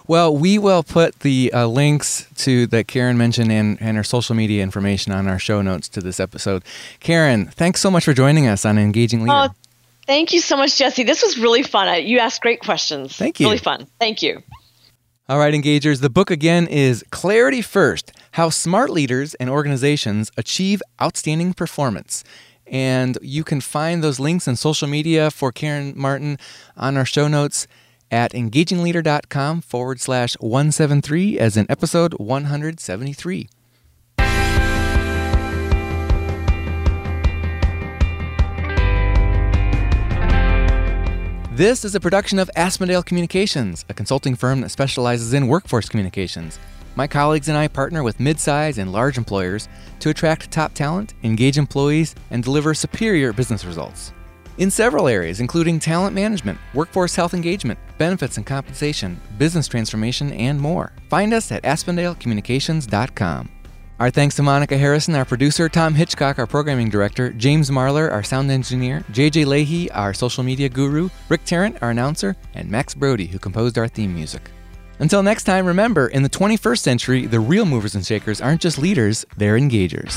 Well, 0.09 0.37
we 0.37 0.59
will 0.59 0.83
put 0.83 1.21
the 1.21 1.53
uh, 1.53 1.67
links 1.67 2.27
to 2.39 2.67
that 2.69 2.89
Karen 2.89 3.17
mentioned 3.17 3.53
and, 3.53 3.81
and 3.81 3.97
her 3.97 4.03
social 4.03 4.35
media 4.35 4.63
information 4.63 5.13
on 5.13 5.29
our 5.29 5.39
show 5.39 5.63
notes 5.63 5.89
to 5.91 6.01
this 6.01 6.19
episode. 6.19 6.65
Karen, 6.99 7.47
thanks 7.47 7.81
so 7.81 7.91
much 7.91 8.05
for 8.05 8.15
joining 8.15 8.47
us 8.47 8.65
on 8.65 8.79
Engaging 8.79 9.21
Leader. 9.21 9.33
Oh, 9.33 9.49
thank 10.07 10.33
you 10.33 10.41
so 10.41 10.57
much, 10.57 10.77
Jesse. 10.77 11.05
This 11.05 11.23
was 11.23 11.39
really 11.39 11.63
fun. 11.63 12.05
You 12.05 12.19
asked 12.19 12.41
great 12.41 12.61
questions. 12.61 13.17
Thank 13.17 13.39
you. 13.39 13.47
Really 13.47 13.59
fun. 13.59 13.87
Thank 14.01 14.23
you. 14.23 14.43
All 15.31 15.39
right, 15.39 15.53
engagers, 15.53 16.01
the 16.01 16.09
book 16.09 16.31
again 16.31 16.67
is 16.67 17.05
Clarity 17.11 17.61
First 17.61 18.13
How 18.33 18.49
Smart 18.49 18.89
Leaders 18.89 19.35
and 19.35 19.51
Organizations 19.51 20.31
Achieve 20.39 20.81
Outstanding 21.03 21.53
Performance. 21.53 22.25
And 22.67 23.19
you 23.21 23.45
can 23.45 23.61
find 23.61 24.03
those 24.03 24.19
links 24.19 24.47
and 24.49 24.59
social 24.59 24.89
media 24.89 25.31
for 25.31 25.53
Karen 25.53 25.93
Martin 25.95 26.39
on 26.79 26.97
our 26.97 27.05
show 27.05 27.29
notes 27.29 27.67
at 28.11 28.33
engagingleader.com 28.33 29.61
forward 29.61 30.01
slash 30.01 30.33
173 30.41 31.39
as 31.39 31.59
in 31.59 31.67
episode 31.69 32.15
173. 32.15 33.51
This 41.59 41.85
is 41.85 41.97
a 41.97 42.01
production 42.01 42.39
of 42.39 42.49
Aspendale 42.57 43.05
Communications, 43.05 43.85
a 43.89 43.93
consulting 43.93 44.37
firm 44.37 44.61
that 44.61 44.69
specializes 44.69 45.35
in 45.35 45.49
workforce 45.49 45.89
communications. 45.89 46.57
My 46.95 47.09
colleagues 47.09 47.49
and 47.49 47.59
I 47.59 47.67
partner 47.67 48.05
with 48.05 48.19
midsize 48.19 48.79
and 48.79 48.93
large 48.93 49.19
employers 49.19 49.69
to 49.99 50.11
attract 50.11 50.53
top 50.53 50.73
talent, 50.73 51.15
engage 51.25 51.59
employees, 51.59 52.15
and 52.31 52.45
deliver 52.45 52.75
superior 52.75 53.33
business 53.33 53.65
results. 53.65 54.13
In 54.59 54.71
several 54.71 55.09
areas, 55.09 55.41
including 55.41 55.81
talent 55.81 56.15
management, 56.15 56.61
workforce 56.75 57.17
health 57.17 57.35
engagement, 57.35 57.81
benefits 57.99 58.37
and 58.37 58.47
compensation, 58.47 59.21
business 59.37 59.67
transformation, 59.67 60.33
and 60.35 60.61
more. 60.61 60.93
Find 61.11 61.35
us 61.35 61.51
at 61.51 61.65
AspendaleCommunications.com. 61.65 63.58
Our 64.01 64.11
thanks 64.11 64.37
to 64.37 64.45
Monica 64.45 64.79
Harrison, 64.79 65.17
our 65.17 65.25
producer, 65.25 65.69
Tom 65.69 65.93
Hitchcock, 65.93 66.39
our 66.39 66.47
programming 66.47 66.89
director, 66.89 67.31
James 67.31 67.69
Marlar, 67.69 68.13
our 68.13 68.23
sound 68.23 68.49
engineer, 68.49 69.05
JJ 69.11 69.45
Lahey, 69.45 69.89
our 69.93 70.15
social 70.15 70.45
media 70.45 70.69
guru, 70.69 71.09
Rick 71.29 71.45
Tarrant, 71.45 71.83
our 71.83 71.91
announcer, 71.91 72.37
and 72.55 72.71
Max 72.71 72.95
Brody, 72.95 73.27
who 73.27 73.41
composed 73.41 73.77
our 73.77 73.89
theme 73.89 74.15
music. 74.15 74.53
Until 75.01 75.25
next 75.25 75.45
time, 75.45 75.67
remember, 75.67 76.07
in 76.07 76.23
the 76.23 76.31
21st 76.31 76.79
century, 76.79 77.27
the 77.27 77.41
real 77.41 77.65
movers 77.65 77.97
and 77.97 78.07
shakers 78.07 78.41
aren't 78.41 78.61
just 78.61 78.79
leaders, 78.79 79.27
they're 79.37 79.59
engagers. 79.59 80.15